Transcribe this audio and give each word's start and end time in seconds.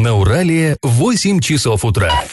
На 0.00 0.14
Урале 0.14 0.78
8 0.82 1.40
часов 1.40 1.84
утра. 1.84 2.24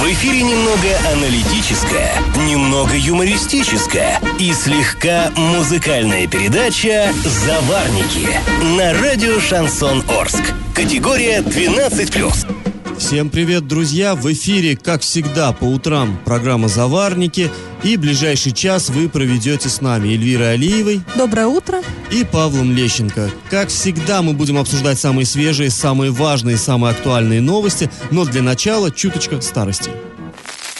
В 0.00 0.06
эфире 0.12 0.42
немного 0.44 0.88
аналитическая, 1.12 2.14
немного 2.48 2.96
юмористическая 2.96 4.18
и 4.38 4.50
слегка 4.54 5.30
музыкальная 5.36 6.26
передача 6.26 7.12
«Заварники» 7.22 8.30
на 8.78 8.94
радио 8.98 9.38
«Шансон 9.38 10.02
Орск». 10.08 10.54
Категория 10.74 11.40
12+. 11.40 12.96
Всем 12.98 13.28
привет, 13.28 13.66
друзья! 13.66 14.14
В 14.14 14.32
эфире, 14.32 14.74
как 14.74 15.02
всегда, 15.02 15.52
по 15.52 15.64
утрам 15.64 16.18
программа 16.24 16.68
«Заварники». 16.68 17.50
И 17.84 17.98
ближайший 17.98 18.52
час 18.52 18.88
вы 18.88 19.10
проведете 19.10 19.68
с 19.68 19.82
нами 19.82 20.08
Эльвирой 20.08 20.54
Алиевой. 20.54 21.02
Доброе 21.16 21.48
утро. 21.48 21.82
И 22.10 22.24
Павлом 22.24 22.74
Лещенко. 22.74 23.30
Как 23.50 23.68
всегда, 23.68 24.22
мы 24.22 24.32
будем 24.32 24.56
обсуждать 24.56 24.98
самые 24.98 25.26
свежие, 25.26 25.68
самые 25.68 26.10
важные, 26.10 26.56
самые 26.56 26.92
актуальные 26.92 27.42
новости. 27.42 27.90
Но 28.10 28.24
для 28.24 28.40
начала 28.40 28.90
чуточка 28.90 29.38
старости. 29.42 29.90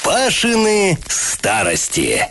Пашины 0.03 0.99
старости. 1.07 2.27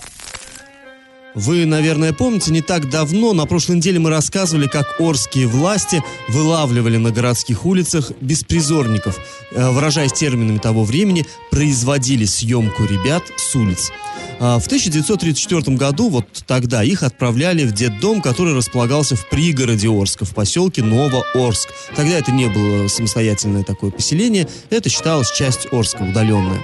Вы, 1.36 1.66
наверное, 1.66 2.14
помните, 2.14 2.52
не 2.52 2.62
так 2.62 2.90
давно, 2.90 3.34
на 3.34 3.46
прошлой 3.46 3.78
неделе 3.78 4.00
мы 4.00 4.12
рассказывали, 4.12 4.68
как 4.68 5.00
орские 5.00 5.48
власти 5.48 6.04
вылавливали 6.30 6.98
на 6.98 7.12
городских 7.12 7.66
улицах 7.66 8.12
беспризорников. 8.22 9.20
Э, 9.52 9.72
выражаясь 9.72 10.14
терминами 10.14 10.60
того 10.60 10.84
времени, 10.84 11.26
производили 11.50 12.26
съемку 12.26 12.84
ребят 12.86 13.24
с 13.38 13.55
улиц. 13.55 13.91
А, 14.40 14.60
в 14.60 14.66
1934 14.68 15.76
году, 15.76 16.10
вот 16.10 16.27
тогда, 16.46 16.84
их 16.84 17.02
отправляли 17.02 17.66
в 17.66 17.72
детдом, 17.72 18.22
который 18.22 18.54
располагался 18.54 19.16
в 19.16 19.27
пригороде 19.30 19.90
Орска, 19.90 20.26
в 20.26 20.36
поселке 20.36 20.84
Новоорск. 20.84 21.70
Тогда 21.96 22.18
это 22.18 22.32
не 22.32 22.48
было 22.48 22.88
самостоятельное 22.88 23.63
такое 23.63 23.90
поселение, 23.90 24.48
это 24.70 24.90
считалось 24.90 25.32
часть 25.32 25.68
Орска, 25.72 26.04
удаленная. 26.04 26.62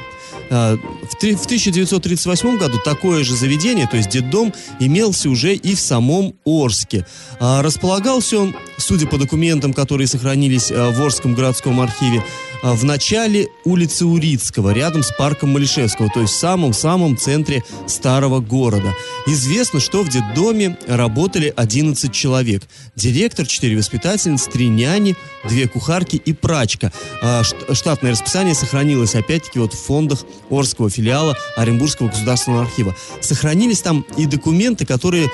А, 0.49 0.77
в 0.77 1.15
1938 1.15 2.57
году 2.57 2.77
такое 2.83 3.23
же 3.23 3.35
заведение, 3.35 3.87
то 3.87 3.97
есть 3.97 4.09
детдом, 4.09 4.53
имелся 4.79 5.29
уже 5.29 5.55
и 5.55 5.75
в 5.75 5.79
самом 5.79 6.35
Орске. 6.45 7.05
А, 7.39 7.61
располагался 7.61 8.39
он, 8.39 8.55
судя 8.77 9.07
по 9.07 9.17
документам, 9.17 9.73
которые 9.73 10.07
сохранились 10.07 10.71
а, 10.71 10.91
в 10.91 11.01
Орском 11.01 11.35
городском 11.35 11.79
архиве, 11.81 12.23
а, 12.61 12.73
в 12.73 12.83
начале 12.83 13.47
улицы 13.63 14.05
Урицкого, 14.05 14.71
рядом 14.71 15.03
с 15.03 15.11
парком 15.11 15.53
Малишевского, 15.53 16.09
то 16.09 16.21
есть 16.21 16.33
в 16.33 16.39
самом-самом 16.39 17.17
центре 17.17 17.63
старого 17.87 18.39
города. 18.39 18.93
Известно, 19.27 19.79
что 19.79 20.03
в 20.03 20.09
детдоме 20.09 20.77
работали 20.87 21.53
11 21.55 22.11
человек. 22.11 22.63
Директор, 22.95 23.45
4 23.45 23.77
воспитательницы, 23.77 24.49
3 24.49 24.67
няни, 24.67 25.15
2 25.47 25.67
кухарки 25.67 26.17
и 26.17 26.33
прачка. 26.33 26.91
А, 27.21 27.43
штатное 27.43 28.11
расписание 28.11 28.55
сохранилось, 28.55 29.15
опять-таки, 29.15 29.59
вот 29.59 29.73
в 29.73 29.81
фондах 29.81 30.25
Орского 30.49 30.89
филиала 30.89 31.37
Оренбургского 31.55 32.07
государственного 32.07 32.63
архива. 32.63 32.95
Сохранились 33.21 33.81
там 33.81 34.05
и 34.17 34.25
документы, 34.25 34.85
которые 34.85 35.29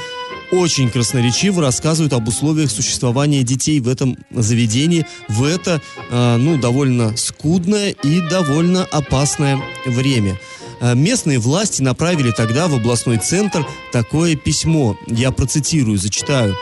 очень 0.51 0.89
красноречиво 0.89 1.61
рассказывают 1.61 2.13
об 2.13 2.27
условиях 2.27 2.69
существования 2.71 3.43
детей 3.43 3.79
в 3.79 3.87
этом 3.87 4.17
заведении 4.31 5.05
в 5.27 5.43
это, 5.43 5.81
э, 6.09 6.37
ну, 6.37 6.57
довольно 6.57 7.15
скудное 7.17 7.91
и 7.91 8.21
довольно 8.21 8.85
опасное 8.85 9.61
время. 9.85 10.39
Э, 10.81 10.93
местные 10.95 11.39
власти 11.39 11.81
направили 11.81 12.31
тогда 12.31 12.67
в 12.67 12.75
областной 12.75 13.17
центр 13.17 13.65
такое 13.91 14.35
письмо. 14.35 14.97
Я 15.07 15.31
процитирую, 15.31 15.97
зачитаю. 15.97 16.55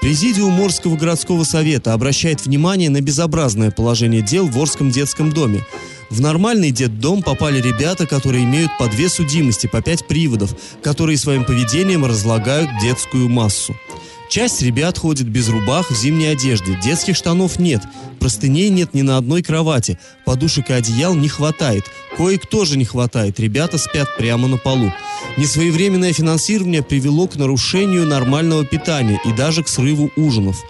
Президиум 0.00 0.52
Морского 0.54 0.96
городского 0.96 1.44
совета 1.44 1.92
обращает 1.92 2.46
внимание 2.46 2.88
на 2.88 3.02
безобразное 3.02 3.70
положение 3.70 4.22
дел 4.22 4.48
в 4.48 4.58
Орском 4.58 4.90
детском 4.90 5.30
доме. 5.30 5.64
В 6.10 6.20
нормальный 6.20 6.72
детдом 6.72 7.22
попали 7.22 7.60
ребята, 7.60 8.04
которые 8.04 8.42
имеют 8.42 8.76
по 8.78 8.88
две 8.88 9.08
судимости, 9.08 9.68
по 9.68 9.80
пять 9.80 10.06
приводов, 10.08 10.54
которые 10.82 11.16
своим 11.16 11.44
поведением 11.44 12.04
разлагают 12.04 12.68
детскую 12.82 13.28
массу. 13.28 13.76
Часть 14.28 14.60
ребят 14.62 14.98
ходит 14.98 15.28
без 15.28 15.48
рубах 15.48 15.90
в 15.90 15.96
зимней 15.96 16.32
одежде, 16.32 16.78
детских 16.82 17.16
штанов 17.16 17.58
нет, 17.58 17.82
простыней 18.18 18.70
нет 18.70 18.94
ни 18.94 19.02
на 19.02 19.16
одной 19.16 19.42
кровати, 19.42 19.98
подушек 20.24 20.70
и 20.70 20.72
одеял 20.72 21.14
не 21.14 21.28
хватает, 21.28 21.84
кое-кто 22.16 22.64
же 22.64 22.76
не 22.76 22.84
хватает, 22.84 23.40
ребята 23.40 23.78
спят 23.78 24.08
прямо 24.16 24.46
на 24.46 24.56
полу. 24.56 24.92
Несвоевременное 25.36 26.12
финансирование 26.12 26.82
привело 26.82 27.26
к 27.26 27.36
нарушению 27.36 28.06
нормального 28.06 28.64
питания 28.64 29.20
и 29.24 29.32
даже 29.32 29.64
к 29.64 29.68
срыву 29.68 30.10
ужинов 30.16 30.62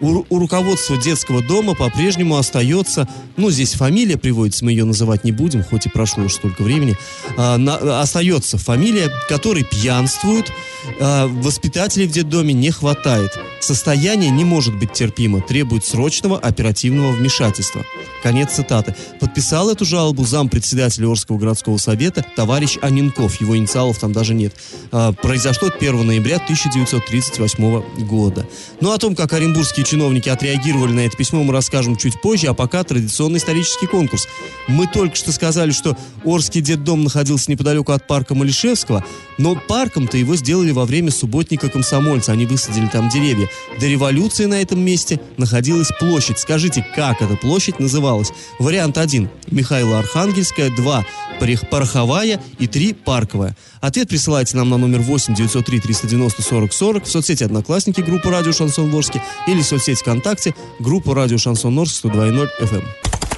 у, 0.00 0.24
у 0.28 0.38
руководства 0.38 0.96
детского 0.96 1.42
дома 1.42 1.74
по-прежнему 1.74 2.36
остается, 2.36 3.08
ну, 3.36 3.50
здесь 3.50 3.74
фамилия 3.74 4.16
приводится, 4.16 4.64
мы 4.64 4.72
ее 4.72 4.84
называть 4.84 5.24
не 5.24 5.32
будем, 5.32 5.62
хоть 5.62 5.86
и 5.86 5.88
прошло 5.88 6.24
уже 6.24 6.34
столько 6.34 6.62
времени, 6.62 6.96
а, 7.36 7.56
на, 7.56 8.00
остается 8.00 8.58
фамилия, 8.58 9.10
которой 9.28 9.64
пьянствуют, 9.64 10.52
а, 11.00 11.26
воспитателей 11.26 12.06
в 12.06 12.12
детдоме 12.12 12.54
не 12.54 12.70
хватает. 12.70 13.38
Состояние 13.64 14.30
не 14.30 14.44
может 14.44 14.74
быть 14.74 14.92
терпимо, 14.92 15.40
требует 15.40 15.86
срочного 15.86 16.38
оперативного 16.38 17.12
вмешательства. 17.12 17.82
Конец 18.22 18.52
цитаты. 18.52 18.94
Подписал 19.20 19.70
эту 19.70 19.86
жалобу 19.86 20.26
зам 20.26 20.50
председателя 20.50 21.08
Орского 21.08 21.38
городского 21.38 21.78
совета 21.78 22.22
товарищ 22.36 22.76
Анинков, 22.82 23.40
его 23.40 23.56
инициалов 23.56 23.98
там 23.98 24.12
даже 24.12 24.34
нет. 24.34 24.54
А, 24.92 25.12
произошло 25.12 25.70
1 25.74 26.06
ноября 26.06 26.36
1938 26.36 28.04
года. 28.06 28.46
Ну, 28.82 28.92
о 28.92 28.98
том, 28.98 29.16
как 29.16 29.32
оренбургские 29.32 29.86
чиновники 29.86 30.28
отреагировали 30.28 30.92
на 30.92 31.00
это 31.00 31.16
письмо, 31.16 31.42
мы 31.42 31.54
расскажем 31.54 31.96
чуть 31.96 32.20
позже, 32.20 32.48
а 32.48 32.54
пока 32.54 32.84
традиционный 32.84 33.38
исторический 33.38 33.86
конкурс. 33.86 34.28
Мы 34.68 34.86
только 34.86 35.16
что 35.16 35.32
сказали, 35.32 35.70
что 35.70 35.96
Орский 36.22 36.60
детдом 36.60 37.02
находился 37.02 37.50
неподалеку 37.50 37.92
от 37.92 38.06
парка 38.06 38.34
Малишевского, 38.34 39.04
но 39.38 39.54
парком-то 39.54 40.18
его 40.18 40.36
сделали 40.36 40.70
во 40.70 40.84
время 40.84 41.10
субботника 41.10 41.70
комсомольца, 41.70 42.32
они 42.32 42.44
высадили 42.44 42.88
там 42.88 43.08
деревья. 43.08 43.48
До 43.80 43.86
революции 43.86 44.44
на 44.46 44.60
этом 44.60 44.80
месте 44.80 45.20
находилась 45.36 45.90
площадь. 45.98 46.38
Скажите, 46.38 46.86
как 46.94 47.22
эта 47.22 47.36
площадь 47.36 47.80
называлась? 47.80 48.32
Вариант 48.58 48.98
1– 48.98 49.28
Михаила 49.50 49.98
Архангельская, 49.98 50.70
2– 50.70 51.04
Пороховая 51.70 52.40
и 52.58 52.66
3– 52.66 52.92
Парковая. 53.04 53.56
Ответ 53.80 54.08
присылайте 54.08 54.56
нам 54.56 54.70
на 54.70 54.76
номер 54.76 55.00
8 55.00 55.34
903 55.34 55.80
390 55.80 56.42
40 56.42 56.72
40 56.72 57.04
в 57.04 57.10
соцсети 57.10 57.44
«Одноклассники» 57.44 58.00
группы 58.00 58.30
«Радио 58.30 58.52
Шансон 58.52 58.90
Ворске» 58.90 59.22
или 59.46 59.60
в 59.60 59.66
соцсети 59.66 60.00
ВКонтакте 60.00 60.54
группу 60.78 61.14
«Радио 61.14 61.38
Шансон 61.38 61.78
Орск» 61.78 62.04
102.0 62.04 62.48
FM. 62.60 62.84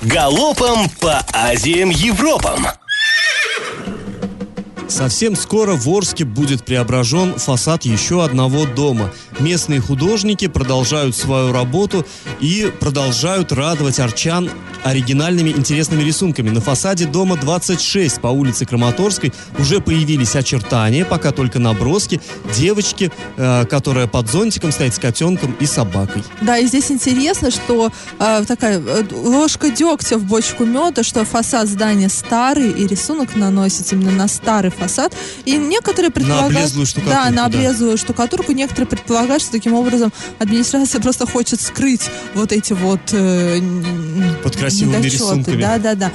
Галопом 0.03 0.89
по 1.01 1.25
Азиям 1.33 1.91
Европам! 1.91 2.67
Совсем 4.89 5.35
скоро 5.35 5.75
в 5.75 5.89
Орске 5.89 6.25
будет 6.25 6.65
преображен 6.65 7.35
фасад 7.35 7.85
еще 7.85 8.25
одного 8.25 8.67
дома. 8.67 9.11
Местные 9.41 9.81
художники 9.81 10.47
продолжают 10.47 11.17
свою 11.17 11.53
работу 11.53 12.07
и 12.41 12.73
продолжают 12.81 13.53
радовать 13.53 13.99
арчан 13.99 14.49
оригинальными 14.85 15.51
интересными 15.51 16.03
рисунками. 16.03 16.51
На 16.51 16.61
фасаде 16.61 17.07
дома 17.07 17.37
26 17.37 18.21
по 18.21 18.29
улице 18.29 18.65
Краматорской 18.67 19.33
уже 19.59 19.81
появились 19.81 20.37
очертания, 20.37 21.05
пока 21.05 21.33
только 21.33 21.59
наброски 21.59 22.21
девочки, 22.57 23.11
э, 23.37 23.65
которая 23.67 24.07
под 24.07 24.31
зонтиком 24.31 24.71
стоит 24.71 24.95
с 24.95 24.99
котенком 24.99 25.57
и 25.59 25.67
собакой. 25.67 26.23
Да, 26.41 26.59
и 26.59 26.67
здесь 26.67 26.93
интересно, 26.93 27.51
что 27.51 27.91
э, 28.21 28.45
такая 28.47 28.81
э, 28.81 29.05
ложка 29.13 29.71
дегтя 29.71 30.19
в 30.19 30.25
бочку 30.25 30.65
меда, 30.65 31.03
что 31.03 31.25
фасад 31.25 31.69
здания 31.69 32.09
старый, 32.09 32.71
и 32.71 32.87
рисунок 32.87 33.35
наносится 33.35 33.97
именно 33.97 34.13
на 34.13 34.29
старый 34.29 34.71
фасад. 34.77 35.15
И 35.45 35.57
некоторые 35.57 36.11
предполагают... 36.11 36.53
На 36.53 36.59
облезлую 36.61 36.87
штукатурку. 36.87 37.25
Да, 37.25 37.31
на 37.31 37.47
облезлую 37.47 37.93
да. 37.93 37.97
штукатурку. 37.99 38.53
Некоторые 38.53 38.87
предполагают, 38.87 39.43
что 39.43 39.53
таким 39.53 39.75
образом 39.75 40.13
администрация 40.39 41.01
просто 41.01 41.27
хочет 41.27 41.61
скрыть 41.61 42.11
вот 42.35 42.53
эти 42.53 42.73
вот... 42.73 43.01
Э, 43.13 43.61
Под 44.43 44.57
красивыми 44.57 44.99
недочеты. 44.99 45.25
рисунками. 45.25 45.63
Да, 45.63 45.79
да, 45.79 45.95
да. 45.95 46.13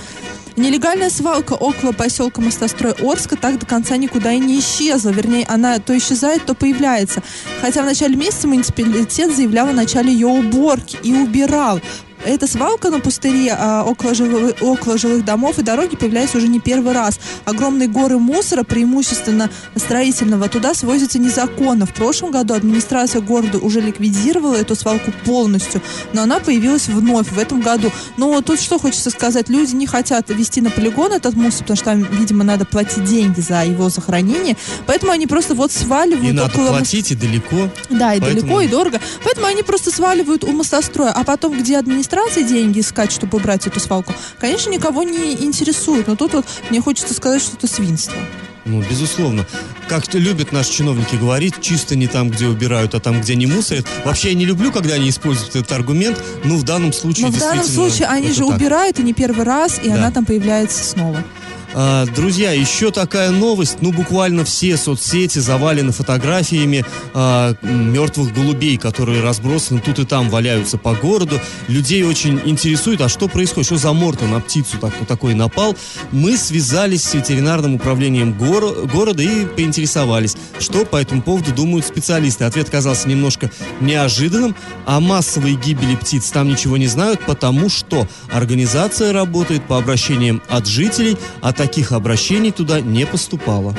Нелегальная 0.57 1.09
свалка 1.09 1.53
около 1.53 1.93
поселка 1.93 2.41
Мостострой 2.41 2.93
Орска 2.93 3.37
так 3.37 3.57
до 3.57 3.65
конца 3.65 3.95
никуда 3.95 4.33
и 4.33 4.39
не 4.39 4.59
исчезла. 4.59 5.09
Вернее, 5.09 5.45
она 5.47 5.79
то 5.79 5.97
исчезает, 5.97 6.45
то 6.45 6.53
появляется. 6.53 7.23
Хотя 7.61 7.83
в 7.83 7.85
начале 7.85 8.15
месяца 8.15 8.47
муниципалитет 8.47 9.35
заявлял 9.35 9.69
о 9.69 9.73
начале 9.73 10.11
ее 10.11 10.27
уборки 10.27 10.97
и 11.03 11.13
убирал 11.13 11.79
эта 12.25 12.47
свалка 12.47 12.89
на 12.89 12.99
пустыре 12.99 13.55
а, 13.57 13.83
около, 13.83 14.13
жилых, 14.13 14.55
около 14.61 14.97
жилых 14.97 15.25
домов 15.25 15.59
и 15.59 15.63
дороги 15.63 15.95
появляется 15.95 16.37
уже 16.37 16.47
не 16.47 16.59
первый 16.59 16.93
раз. 16.93 17.19
Огромные 17.45 17.87
горы 17.87 18.19
мусора, 18.19 18.63
преимущественно 18.63 19.49
строительного, 19.75 20.47
туда 20.49 20.73
свозятся 20.73 21.19
незаконно. 21.19 21.85
В 21.85 21.93
прошлом 21.93 22.31
году 22.31 22.53
администрация 22.53 23.21
города 23.21 23.57
уже 23.57 23.81
ликвидировала 23.81 24.55
эту 24.55 24.75
свалку 24.75 25.11
полностью, 25.25 25.81
но 26.13 26.21
она 26.23 26.39
появилась 26.39 26.87
вновь 26.87 27.31
в 27.31 27.39
этом 27.39 27.61
году. 27.61 27.91
Но 28.17 28.39
тут 28.41 28.59
что 28.59 28.77
хочется 28.77 29.09
сказать, 29.09 29.49
люди 29.49 29.73
не 29.75 29.87
хотят 29.87 30.29
вести 30.29 30.61
на 30.61 30.69
полигон 30.69 31.11
этот 31.13 31.35
мусор, 31.35 31.61
потому 31.61 31.75
что 31.77 31.85
там, 31.85 32.03
видимо, 32.03 32.43
надо 32.43 32.65
платить 32.65 33.03
деньги 33.03 33.39
за 33.39 33.63
его 33.65 33.89
захоронение, 33.89 34.55
поэтому 34.85 35.11
они 35.11 35.25
просто 35.27 35.55
вот 35.55 35.71
сваливают 35.71 36.23
И 36.23 36.31
надо 36.31 36.51
около... 36.51 36.67
платить, 36.69 37.11
и 37.11 37.15
далеко. 37.15 37.69
Да, 37.89 38.13
и 38.13 38.19
Поэтому- 38.19 38.41
далеко, 38.41 38.61
и 38.61 38.67
дорого. 38.67 39.01
Поэтому 39.23 39.47
они 39.47 39.63
просто 39.63 39.91
сваливают 39.91 40.43
у 40.43 40.51
мостостроя. 40.51 41.11
А 41.11 41.23
потом, 41.23 41.57
где 41.59 41.77
администрация 41.77 42.10
деньги 42.43 42.79
искать, 42.81 43.11
чтобы 43.11 43.37
убрать 43.37 43.65
эту 43.67 43.79
свалку, 43.79 44.13
конечно, 44.39 44.69
никого 44.69 45.03
не 45.03 45.33
интересует. 45.33 46.07
Но 46.07 46.15
тут 46.15 46.33
вот 46.33 46.45
мне 46.69 46.81
хочется 46.81 47.13
сказать, 47.13 47.41
что 47.41 47.55
это 47.57 47.67
свинство. 47.67 48.17
Ну, 48.65 48.83
безусловно. 48.87 49.45
Как 49.89 50.05
любят 50.13 50.51
наши 50.51 50.71
чиновники 50.71 51.15
говорить, 51.15 51.55
чисто 51.61 51.95
не 51.95 52.07
там, 52.07 52.29
где 52.29 52.45
убирают, 52.47 52.93
а 52.93 52.99
там, 52.99 53.19
где 53.21 53.35
не 53.35 53.47
мусорят. 53.47 53.87
Вообще, 54.05 54.29
я 54.29 54.35
не 54.35 54.45
люблю, 54.45 54.71
когда 54.71 54.93
они 54.93 55.09
используют 55.09 55.55
этот 55.55 55.71
аргумент, 55.71 56.21
но 56.43 56.55
в 56.57 56.63
данном 56.63 56.93
случае 56.93 57.25
Но 57.25 57.31
в 57.31 57.39
данном 57.39 57.65
случае 57.65 58.07
они 58.07 58.31
же 58.31 58.45
так. 58.45 58.55
убирают, 58.55 58.99
и 58.99 59.03
не 59.03 59.13
первый 59.13 59.45
раз, 59.45 59.79
и 59.83 59.89
Да. 59.89 59.95
она 59.95 60.11
там 60.11 60.25
появляется 60.25 60.83
снова. 60.83 61.23
А, 61.73 62.05
Друзья, 62.05 62.51
еще 62.51 62.91
такая 62.91 63.31
новость. 63.31 63.77
Ну, 63.81 63.91
буквально 63.91 64.43
все 64.43 64.75
соцсети 64.77 65.39
завалены 65.39 65.91
фотографиями 65.91 66.85
а, 67.13 67.55
мертвых 67.61 68.33
голубей, 68.33 68.77
которые 68.77 69.21
разбросаны 69.21 69.79
тут 69.79 69.99
и 69.99 70.05
там, 70.05 70.29
валяются 70.29 70.77
по 70.77 70.93
городу. 70.93 71.39
Людей 71.67 72.03
очень 72.03 72.41
интересует, 72.45 73.01
а 73.01 73.09
что 73.09 73.27
происходит, 73.27 73.67
что 73.67 73.77
за 73.77 73.93
морта 73.93 74.25
на 74.25 74.41
птицу 74.41 74.77
так, 74.79 74.93
такой 75.07 75.33
напал. 75.33 75.75
Мы 76.11 76.37
связались 76.37 77.03
с 77.03 77.13
ветеринарным 77.13 77.75
управлением 77.75 78.33
горо- 78.33 78.85
города 78.91 79.23
и 79.23 79.45
поинтересовались, 79.45 80.35
что 80.59 80.85
по 80.85 80.97
этому 80.97 81.21
поводу 81.21 81.53
думают 81.53 81.85
специалисты. 81.85 82.43
Ответ 82.43 82.67
оказался 82.67 83.07
немножко 83.07 83.49
неожиданным. 83.79 84.55
О 84.85 84.99
массовой 84.99 85.55
гибели 85.55 85.95
птиц 85.95 86.29
там 86.31 86.49
ничего 86.49 86.75
не 86.77 86.87
знают, 86.87 87.21
потому 87.25 87.69
что 87.69 88.07
организация 88.31 89.13
работает 89.13 89.65
по 89.67 89.77
обращениям 89.77 90.41
от 90.49 90.67
жителей, 90.67 91.17
а 91.41 91.53
таких 91.61 91.91
обращений 91.91 92.51
туда 92.51 92.81
не 92.81 93.05
поступало. 93.05 93.75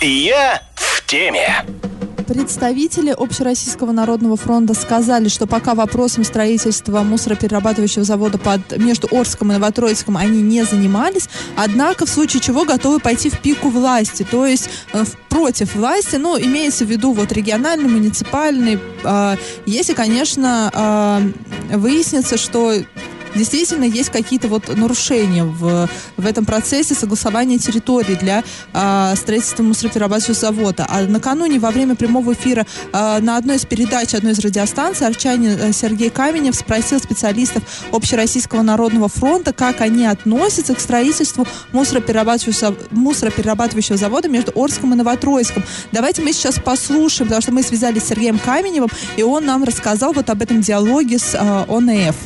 Я 0.00 0.62
в 0.74 1.04
теме. 1.06 1.66
Представители 2.26 3.10
Общероссийского 3.10 3.92
народного 3.92 4.38
фронта 4.38 4.72
сказали, 4.72 5.28
что 5.28 5.46
пока 5.46 5.74
вопросом 5.74 6.24
строительства 6.24 7.02
мусороперерабатывающего 7.02 8.04
завода 8.04 8.38
под, 8.38 8.78
между 8.78 9.08
Орском 9.10 9.50
и 9.52 9.56
Новотроицком 9.56 10.16
они 10.16 10.40
не 10.40 10.64
занимались, 10.64 11.28
однако 11.54 12.06
в 12.06 12.08
случае 12.08 12.40
чего 12.40 12.64
готовы 12.64 12.98
пойти 12.98 13.28
в 13.28 13.38
пику 13.40 13.68
власти, 13.68 14.24
то 14.28 14.46
есть 14.46 14.70
э, 14.94 15.04
в- 15.04 15.14
против 15.28 15.74
власти, 15.74 16.16
ну, 16.16 16.38
имеется 16.40 16.86
в 16.86 16.88
виду 16.88 17.12
вот 17.12 17.30
региональный, 17.32 17.90
муниципальный, 17.90 18.78
э, 19.04 19.36
если, 19.66 19.92
конечно, 19.92 20.70
э, 21.70 21.76
выяснится, 21.76 22.38
что 22.38 22.72
действительно 23.34 23.84
есть 23.84 24.10
какие-то 24.10 24.48
вот 24.48 24.68
нарушения 24.76 25.44
в, 25.44 25.88
в 26.16 26.26
этом 26.26 26.44
процессе 26.44 26.94
согласования 26.94 27.58
территории 27.58 28.14
для 28.14 28.44
а, 28.72 29.14
строительства 29.16 29.62
мусороперерабатывающего 29.62 30.34
завода. 30.34 30.86
А 30.88 31.02
накануне 31.02 31.58
во 31.58 31.70
время 31.70 31.94
прямого 31.94 32.32
эфира 32.32 32.66
а, 32.92 33.20
на 33.20 33.36
одной 33.36 33.56
из 33.56 33.64
передач 33.64 34.14
одной 34.14 34.32
из 34.32 34.38
радиостанций 34.40 35.06
арчанин 35.06 35.58
э, 35.58 35.72
Сергей 35.72 36.10
Каменев 36.10 36.54
спросил 36.54 36.98
специалистов 36.98 37.62
Общероссийского 37.92 38.62
народного 38.62 39.08
фронта, 39.08 39.52
как 39.52 39.80
они 39.80 40.06
относятся 40.06 40.74
к 40.74 40.80
строительству 40.80 41.46
мусороперерабатывающего, 41.72 42.76
мусороперерабатывающего 42.90 43.96
завода 43.96 44.28
между 44.28 44.52
Орском 44.54 44.92
и 44.92 44.96
Новотроицком. 44.96 45.62
Давайте 45.92 46.22
мы 46.22 46.32
сейчас 46.32 46.58
послушаем, 46.58 47.28
потому 47.28 47.42
что 47.42 47.52
мы 47.52 47.62
связались 47.62 48.02
с 48.04 48.06
Сергеем 48.08 48.38
Каменевым, 48.38 48.90
и 49.16 49.22
он 49.22 49.44
нам 49.44 49.64
рассказал 49.64 50.12
вот 50.12 50.30
об 50.30 50.42
этом 50.42 50.60
диалоге 50.60 51.18
с 51.18 51.34
а, 51.34 51.64
ОНФ. 51.68 52.16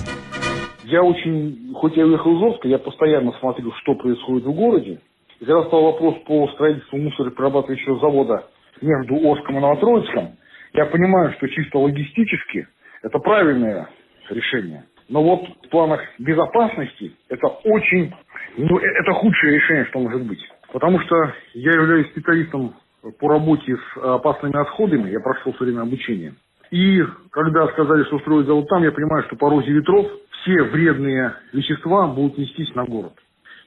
Я 0.87 1.03
очень, 1.03 1.73
хоть 1.75 1.97
я 1.97 2.06
уехал 2.06 2.37
из 2.37 2.43
Орска, 2.44 2.69
я 2.69 2.79
постоянно 2.79 3.33
смотрю, 3.41 3.73
что 3.83 3.97
происходит 3.97 4.44
в 4.47 4.53
городе. 4.53 5.00
И 5.41 5.44
когда 5.44 5.65
стал 5.65 5.83
вопрос 5.83 6.15
по 6.27 6.47
строительству 6.50 6.97
мусороперерабатывающего 6.99 7.99
завода 7.99 8.47
между 8.81 9.17
Орском 9.17 9.56
и 9.56 9.61
Новотроицком, 9.61 10.37
я 10.75 10.87
понимаю, 10.87 11.33
что 11.35 11.49
чисто 11.49 11.79
логистически 11.79 12.69
это 13.03 13.19
правильное 13.19 13.88
решение. 14.31 14.85
Но 15.09 15.25
вот 15.25 15.49
в 15.65 15.69
планах 15.71 16.00
безопасности 16.21 17.12
это 17.31 17.49
очень, 17.65 18.12
ну, 18.56 18.79
э- 18.79 19.00
это 19.03 19.12
худшее 19.12 19.56
решение, 19.56 19.87
что 19.87 19.99
может 19.99 20.23
быть. 20.23 20.41
Потому 20.73 21.00
что 21.00 21.17
я 21.55 21.73
являюсь 21.73 22.09
специалистом 22.11 22.75
по 23.19 23.29
работе 23.29 23.77
с 23.77 23.99
опасными 23.99 24.56
отходами, 24.56 25.11
я 25.11 25.19
прошел 25.19 25.53
все 25.53 25.65
время 25.65 25.82
обучение. 25.82 26.35
И 26.71 27.03
когда 27.31 27.69
сказали, 27.69 28.05
что 28.05 28.19
строить 28.21 28.47
завод 28.47 28.69
там, 28.69 28.83
я 28.83 28.93
понимаю, 28.93 29.25
что 29.25 29.37
по 29.37 29.51
розе 29.51 29.71
ветров 29.73 30.07
все 30.43 30.63
вредные 30.65 31.35
вещества 31.53 32.07
будут 32.09 32.39
нестись 32.39 32.75
на 32.75 32.85
город. 32.85 33.13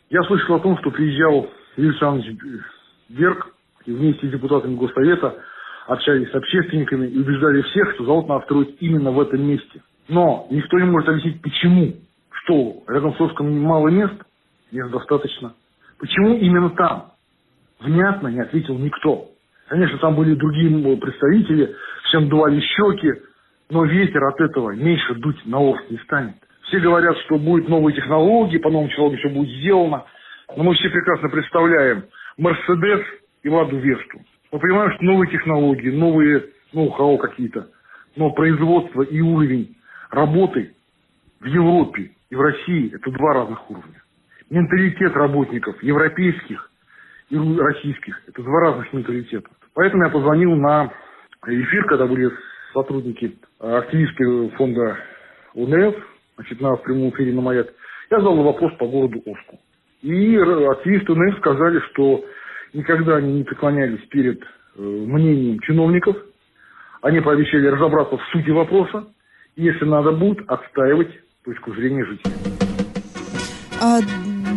Я 0.10 0.24
слышал 0.24 0.56
о 0.56 0.60
том, 0.60 0.78
что 0.80 0.92
приезжал 0.92 1.50
Юрий 1.78 2.60
Берг 3.10 3.54
и 3.86 3.92
вместе 3.92 4.28
с 4.28 4.32
депутатами 4.32 4.76
Госсовета 4.76 5.36
общались 5.88 6.30
с 6.30 6.36
общественниками 6.36 7.08
и 7.08 7.20
убеждали 7.20 7.62
всех, 7.64 7.94
что 7.96 8.06
завод 8.06 8.28
надо 8.28 8.46
строить 8.46 8.78
именно 8.80 9.12
в 9.12 9.20
этом 9.20 9.42
месте. 9.42 9.82
Но 10.08 10.48
никто 10.50 10.78
не 10.78 10.86
может 10.86 11.10
объяснить, 11.10 11.42
почему. 11.42 11.94
Что, 12.44 12.84
рядом 12.88 13.16
с 13.16 13.22
Орском 13.22 13.60
мало 13.60 13.90
мест? 13.90 14.16
Мест 14.72 14.92
достаточно. 14.92 15.54
Почему 16.00 16.38
именно 16.38 16.70
там? 16.72 17.14
Внятно 17.80 18.28
не 18.28 18.42
ответил 18.42 18.78
никто. 18.78 19.30
Конечно, 19.70 20.00
там 20.00 20.16
были 20.16 20.34
другие 20.34 20.98
представители, 20.98 21.76
всем 22.06 22.28
дуали 22.28 22.60
щеки, 22.60 23.14
но 23.70 23.86
ветер 23.86 24.24
от 24.26 24.42
этого 24.42 24.72
меньше 24.72 25.14
дуть 25.16 25.46
на 25.46 25.60
Орск 25.60 25.84
не 25.92 25.98
станет. 26.00 26.36
Все 26.64 26.80
говорят, 26.80 27.16
что 27.26 27.38
будут 27.38 27.70
новые 27.70 27.96
технологии, 27.96 28.58
по 28.58 28.72
новым 28.72 28.90
технологиям 28.90 29.20
все 29.20 29.30
будет 29.30 29.50
сделано. 29.58 30.06
Но 30.58 30.64
мы 30.64 30.74
все 30.74 30.90
прекрасно 30.90 31.30
представляем 31.30 32.04
Мерседес 32.38 33.06
и 33.44 33.50
Ладу 33.50 33.78
Весту. 33.78 34.20
Мы 34.52 34.60
понимаем, 34.60 34.92
что 34.94 35.04
новые 35.04 35.30
технологии, 35.30 35.92
новые 35.92 36.46
ноу-хау 36.74 37.20
какие-то, 37.20 37.68
но 38.16 38.32
производство 38.32 39.04
и 39.04 39.22
уровень 39.22 39.76
работы 40.10 40.74
в 41.40 41.46
Европе 41.46 42.12
и 42.32 42.36
в 42.36 42.42
России– 42.42 42.92
это 42.96 43.12
два 43.12 43.34
разных 43.36 43.70
уровня. 43.70 44.02
Менталитет 44.50 45.16
работников 45.16 45.82
европейских 45.84 46.72
и 47.30 47.38
российских– 47.38 48.20
это 48.28 48.42
два 48.42 48.62
разных 48.62 48.92
менталитета. 48.94 49.50
Поэтому 49.80 50.04
я 50.04 50.10
позвонил 50.10 50.56
на 50.58 50.92
эфир, 51.48 51.86
когда 51.86 52.06
были 52.06 52.30
сотрудники, 52.74 53.38
активисты 53.60 54.50
фонда 54.58 54.98
УНФ, 55.54 55.96
значит, 56.36 56.60
на 56.60 56.76
прямом 56.76 57.12
эфире 57.12 57.32
на 57.32 57.40
«Маяк». 57.40 57.70
Я 58.12 58.18
задал 58.18 58.44
вопрос 58.44 58.74
по 58.78 58.86
городу 58.86 59.24
Орску. 59.26 59.58
И 60.02 60.36
активисты 60.36 61.14
УНФ 61.14 61.38
сказали, 61.38 61.80
что 61.92 62.26
никогда 62.74 63.16
они 63.16 63.36
не 63.36 63.44
преклонялись 63.46 64.06
перед 64.10 64.42
э, 64.44 64.82
мнением 64.82 65.62
чиновников. 65.62 66.18
Они 67.02 67.22
пообещали 67.22 67.68
разобраться 67.68 68.18
в 68.18 68.24
сути 68.34 68.50
вопроса. 68.50 69.06
И 69.56 69.64
если 69.64 69.86
надо 69.86 70.12
будет, 70.12 70.44
отстаивать 70.52 71.18
точку 71.46 71.74
зрения 71.74 72.04
жителей. 72.04 72.34
А, 73.82 74.00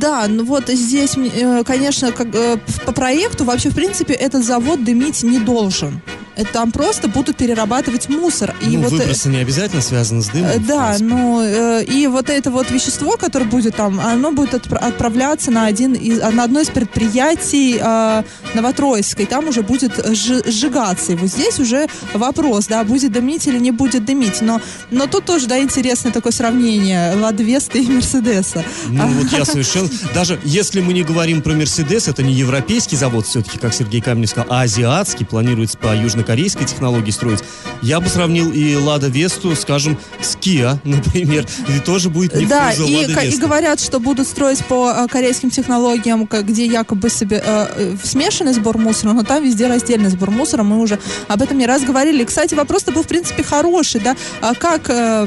да, 0.02 0.26
ну 0.28 0.44
вот 0.44 0.68
здесь, 0.68 1.16
э, 1.16 1.62
конечно, 1.64 2.10
как, 2.10 2.34
э, 2.34 2.58
по 2.84 2.92
проекту 2.92 3.44
вообще, 3.44 3.70
в 3.70 3.74
принципе, 3.74 4.14
этот 4.14 4.44
завод 4.44 4.82
дымить 4.82 5.22
не 5.22 5.38
должен. 5.38 6.00
Это 6.34 6.52
там 6.52 6.72
просто 6.72 7.08
будут 7.08 7.36
перерабатывать 7.36 8.08
мусор. 8.08 8.54
И 8.62 8.76
ну, 8.76 8.84
вот, 8.84 8.92
э, 8.92 8.96
выбросы 8.96 9.28
не 9.28 9.38
обязательно 9.38 9.82
связаны 9.82 10.22
с 10.22 10.28
дымом. 10.28 10.50
Э, 10.50 10.58
Да, 10.58 10.96
ну 11.00 11.40
э, 11.42 11.84
и 11.84 12.06
вот 12.06 12.30
это 12.30 12.50
вот 12.50 12.70
вещество, 12.70 13.16
которое 13.18 13.44
будет 13.44 13.76
там, 13.76 14.00
оно 14.00 14.32
будет 14.32 14.54
отпра- 14.54 14.78
отправляться 14.78 15.50
на 15.50 15.66
один 15.66 15.92
из, 15.92 16.20
на 16.20 16.44
одно 16.44 16.60
из 16.60 16.68
предприятий 16.68 17.78
э, 17.80 18.22
Новотроицкой. 18.54 19.26
Там 19.26 19.48
уже 19.48 19.62
будет 19.62 19.98
сжи- 19.98 20.48
сжигаться. 20.50 21.12
И 21.12 21.14
вот 21.16 21.28
здесь 21.28 21.58
уже 21.58 21.86
вопрос, 22.14 22.66
да, 22.66 22.84
будет 22.84 23.12
дымить 23.12 23.46
или 23.46 23.58
не 23.58 23.70
будет 23.70 24.04
дымить. 24.04 24.40
Но, 24.40 24.60
но 24.90 25.06
тут 25.06 25.24
тоже, 25.24 25.46
да, 25.46 25.58
интересное 25.60 26.12
такое 26.12 26.32
сравнение 26.32 27.14
Ладвеста 27.16 27.78
и 27.78 27.86
Мерседеса. 27.86 28.64
Ну, 28.88 29.06
вот 29.06 29.32
я 29.32 29.44
совершенно... 29.44 29.88
Даже 30.14 30.38
если 30.44 30.80
мы 30.80 30.92
не 30.92 31.02
говорим 31.02 31.42
про 31.42 31.52
Мерседес, 31.52 32.08
это 32.08 32.22
не 32.22 32.32
европейский 32.32 32.96
завод 32.96 33.26
все-таки, 33.26 33.58
как 33.58 33.74
Сергей 33.74 34.00
Каменев 34.00 34.30
сказал, 34.30 34.46
а 34.50 34.62
азиатский, 34.62 35.26
планируется 35.26 35.76
по 35.76 35.94
южных 35.94 36.21
на 36.22 36.26
корейской 36.26 36.64
технологии 36.64 37.10
строить. 37.10 37.40
Я 37.82 37.98
бы 37.98 38.08
сравнил 38.08 38.52
и 38.52 38.76
Лада 38.76 39.08
Весту, 39.08 39.56
скажем, 39.56 39.98
с 40.20 40.36
Kia, 40.36 40.78
например. 40.84 41.46
И 41.68 41.80
тоже 41.80 42.10
будет 42.10 42.34
не 42.34 42.46
Да, 42.46 42.70
хуже 42.70 42.86
и, 42.86 42.96
Лада 42.96 43.20
и 43.22 43.36
говорят, 43.36 43.80
что 43.80 43.98
будут 43.98 44.28
строить 44.28 44.64
по 44.66 44.92
э, 44.92 45.06
корейским 45.08 45.50
технологиям, 45.50 46.26
где 46.26 46.64
якобы 46.66 47.10
себе, 47.10 47.42
э, 47.44 47.66
э, 47.76 47.96
смешанный 48.02 48.52
сбор 48.52 48.78
мусора, 48.78 49.12
но 49.12 49.24
там 49.24 49.42
везде 49.42 49.66
раздельный 49.66 50.10
сбор 50.10 50.30
мусора. 50.30 50.62
Мы 50.62 50.78
уже 50.78 51.00
об 51.26 51.42
этом 51.42 51.58
не 51.58 51.66
раз 51.66 51.82
говорили. 51.82 52.22
И, 52.22 52.24
Кстати, 52.24 52.54
вопрос-то 52.54 52.92
был, 52.92 53.02
в 53.02 53.08
принципе, 53.08 53.42
хороший, 53.42 54.00
да? 54.00 54.16
А 54.40 54.54
как, 54.54 54.88
э, 54.88 55.26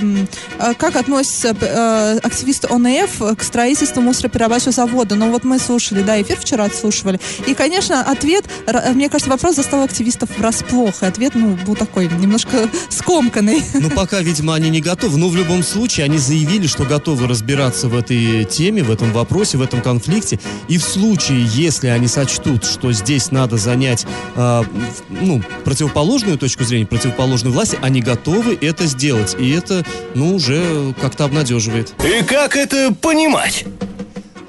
как 0.78 0.96
относятся 0.96 1.56
э, 1.60 2.20
активисты 2.24 2.68
ОНФ 2.68 3.38
к 3.38 3.44
строительству 3.44 4.02
мусороперерабатывающего 4.02 4.72
завода? 4.72 5.16
Ну, 5.16 5.30
вот 5.32 5.44
мы 5.44 5.60
слушали, 5.60 6.04
да, 6.04 6.22
эфир 6.22 6.40
вчера 6.40 6.64
отслушивали. 6.64 7.20
И, 7.48 7.54
конечно, 7.54 8.02
ответ, 8.02 8.46
мне 8.94 9.10
кажется, 9.10 9.30
вопрос 9.30 9.56
застал 9.56 9.84
активистов 9.84 10.30
врасплох. 10.38 10.85
И 10.86 11.06
ответ, 11.06 11.34
ну, 11.36 11.58
был 11.66 11.76
такой 11.76 12.08
немножко 12.08 12.70
скомканный. 12.90 13.64
Ну, 13.74 13.90
пока, 13.90 14.22
видимо, 14.22 14.56
они 14.56 14.70
не 14.70 14.82
готовы. 14.82 15.18
Но 15.18 15.30
в 15.30 15.36
любом 15.36 15.64
случае, 15.64 16.06
они 16.06 16.18
заявили, 16.18 16.68
что 16.68 16.84
готовы 16.84 17.28
разбираться 17.28 17.88
в 17.88 17.96
этой 17.96 18.46
теме, 18.46 18.84
в 18.84 18.92
этом 18.92 19.12
вопросе, 19.12 19.58
в 19.58 19.62
этом 19.62 19.82
конфликте. 19.82 20.40
И 20.68 20.78
в 20.78 20.84
случае, 20.84 21.46
если 21.46 21.88
они 21.88 22.08
сочтут, 22.08 22.66
что 22.66 22.92
здесь 22.92 23.32
надо 23.32 23.58
занять, 23.58 24.06
э, 24.36 24.64
ну, 25.10 25.42
противоположную 25.64 26.38
точку 26.38 26.64
зрения, 26.64 26.86
противоположной 26.86 27.52
власти, 27.52 27.78
они 27.82 28.02
готовы 28.02 28.58
это 28.62 28.86
сделать. 28.86 29.36
И 29.40 29.50
это, 29.52 29.86
ну, 30.14 30.36
уже 30.36 30.94
как-то 31.02 31.26
обнадеживает. 31.26 31.94
И 32.04 32.24
как 32.24 32.56
это 32.56 32.94
понимать? 32.94 33.66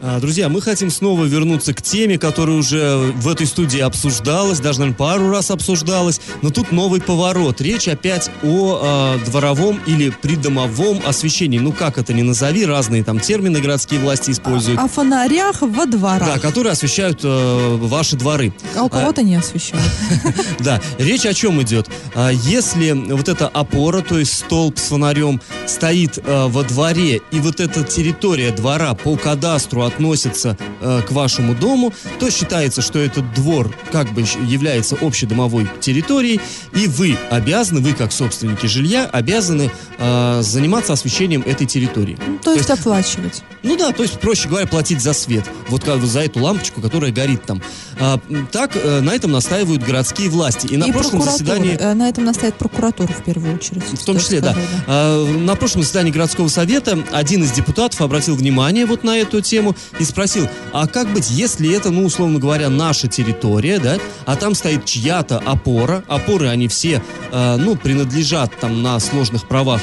А, 0.09 0.21
Друзья, 0.21 0.49
мы 0.49 0.63
хотим 0.63 0.89
снова 0.89 1.25
вернуться 1.25 1.75
к 1.75 1.83
теме, 1.83 2.17
которая 2.17 2.57
уже 2.57 3.13
в 3.17 3.29
этой 3.29 3.45
студии 3.45 3.81
обсуждалась, 3.81 4.61
даже, 4.61 4.79
наверное, 4.79 4.97
пару 4.97 5.31
раз 5.31 5.51
обсуждалась, 5.51 6.21
но 6.43 6.51
тут 6.51 6.71
новый 6.71 7.01
поворот. 7.01 7.61
Речь 7.61 7.89
опять 7.89 8.31
о 8.45 8.81
а, 8.81 9.19
дворовом 9.25 9.81
или 9.85 10.11
придомовом 10.11 11.01
освещении. 11.05 11.59
Ну, 11.59 11.73
как 11.73 11.99
это 11.99 12.13
ни 12.13 12.23
назови, 12.23 12.65
разные 12.67 13.03
там 13.03 13.19
термины 13.19 13.61
городские 13.61 13.99
власти 13.99 14.31
используют. 14.31 14.79
О 14.79 14.87
фонарях 14.87 15.63
во 15.63 15.87
дворах. 15.87 16.35
Да, 16.35 16.39
которые 16.39 16.75
освещают 16.75 17.23
э, 17.25 17.77
ваши 17.81 18.15
дворы. 18.15 18.55
А 18.77 18.85
у 18.85 18.89
кого-то 18.89 19.23
не 19.23 19.35
освещают. 19.35 19.83
Да, 20.61 20.81
речь 20.99 21.27
о 21.27 21.35
чем 21.35 21.61
идет? 21.63 21.89
А, 22.15 22.31
Если 22.31 22.93
вот 22.93 23.29
эта 23.29 23.49
опора, 23.49 24.03
то 24.03 24.19
есть 24.19 24.35
столб 24.35 24.79
с 24.79 24.83
фонарем, 24.83 25.41
стоит 25.67 26.19
э, 26.19 26.47
во 26.47 26.63
дворе, 26.63 27.21
и 27.33 27.41
вот 27.41 27.59
эта 27.59 27.83
территория 27.83 28.53
двора 28.53 28.95
по 28.95 29.17
кадастру 29.17 29.83
относится 29.97 30.59
э, 30.81 31.01
к 31.07 31.11
вашему 31.11 31.55
дому, 31.55 31.93
то 32.21 32.31
считается, 32.31 32.83
что 32.83 32.99
этот 32.99 33.33
двор 33.35 33.75
как 33.93 34.13
бы 34.13 34.21
является 34.21 34.97
общедомовой 35.01 35.67
территорией, 35.81 36.41
и 36.75 36.87
вы 36.87 37.17
обязаны, 37.31 37.81
вы 37.81 37.95
как 37.95 38.13
собственники 38.13 38.67
жилья, 38.67 39.07
обязаны 39.07 39.71
э, 39.99 40.43
заниматься 40.43 40.93
освещением 40.93 41.43
этой 41.43 41.67
территории. 41.67 42.19
Ну, 42.27 42.39
То 42.43 42.53
есть 42.55 42.71
оплачивать. 42.71 43.43
Ну 43.63 43.77
да, 43.77 43.93
то 43.93 44.03
есть, 44.03 44.21
проще 44.21 44.49
говоря, 44.49 44.67
платить 44.67 45.01
за 45.01 45.13
свет. 45.13 45.45
Вот 45.69 45.85
как 45.85 46.03
за 46.05 46.21
эту 46.21 46.43
лампочку, 46.43 46.81
которая 46.81 47.11
горит 47.13 47.45
там. 47.45 47.63
А, 47.99 48.19
так 48.53 48.77
э, 48.77 49.01
на 49.01 49.15
этом 49.15 49.33
настаивают 49.33 49.83
городские 49.83 50.29
власти. 50.31 50.67
И 50.67 50.77
на 50.77 50.85
И 50.85 50.93
прошлом 50.93 51.23
заседании... 51.23 51.77
Э, 51.79 51.95
На 51.95 52.09
этом 52.09 52.25
настоит 52.25 52.55
прокуратура 52.55 53.09
в 53.09 53.25
первую 53.25 53.57
очередь. 53.57 53.83
В 53.83 54.05
том 54.05 54.19
числе, 54.19 54.41
да. 54.41 54.53
сказать, 54.53 54.69
А, 54.87 55.25
На 55.25 55.57
прошлом 55.57 55.83
заседании 55.83 56.13
городского 56.13 56.49
совета 56.49 56.99
один 57.13 57.43
из 57.43 57.51
депутатов 57.53 58.01
обратил 58.01 58.37
внимание 58.37 58.87
вот 58.87 59.03
на 59.05 59.19
эту 59.19 59.41
тему 59.41 59.75
и 59.99 60.05
спросил, 60.05 60.49
а 60.73 60.87
как 60.87 61.13
быть, 61.13 61.31
если 61.31 61.75
это, 61.75 61.91
ну, 61.91 62.05
условно 62.05 62.39
говоря, 62.39 62.69
наша 62.69 63.09
территория, 63.09 63.79
да, 63.79 63.99
а 64.27 64.37
там 64.37 64.55
стоит 64.55 64.85
чья-то 64.85 65.39
опора, 65.39 66.05
опоры 66.07 66.49
они 66.49 66.69
все, 66.69 67.03
э, 67.33 67.57
ну, 67.57 67.77
принадлежат 67.77 68.57
там 68.61 68.83
на 68.83 69.01
сложных 69.01 69.49
правах, 69.49 69.81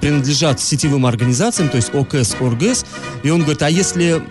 принадлежат 0.00 0.60
сетевым 0.60 1.06
организациям, 1.06 1.68
то 1.68 1.76
есть 1.76 1.94
ОКС, 1.94 2.36
ОРГС, 2.40 2.84
и 3.22 3.30
он 3.30 3.40
говорит, 3.40 3.62
а 3.62 3.70
если 3.70 4.22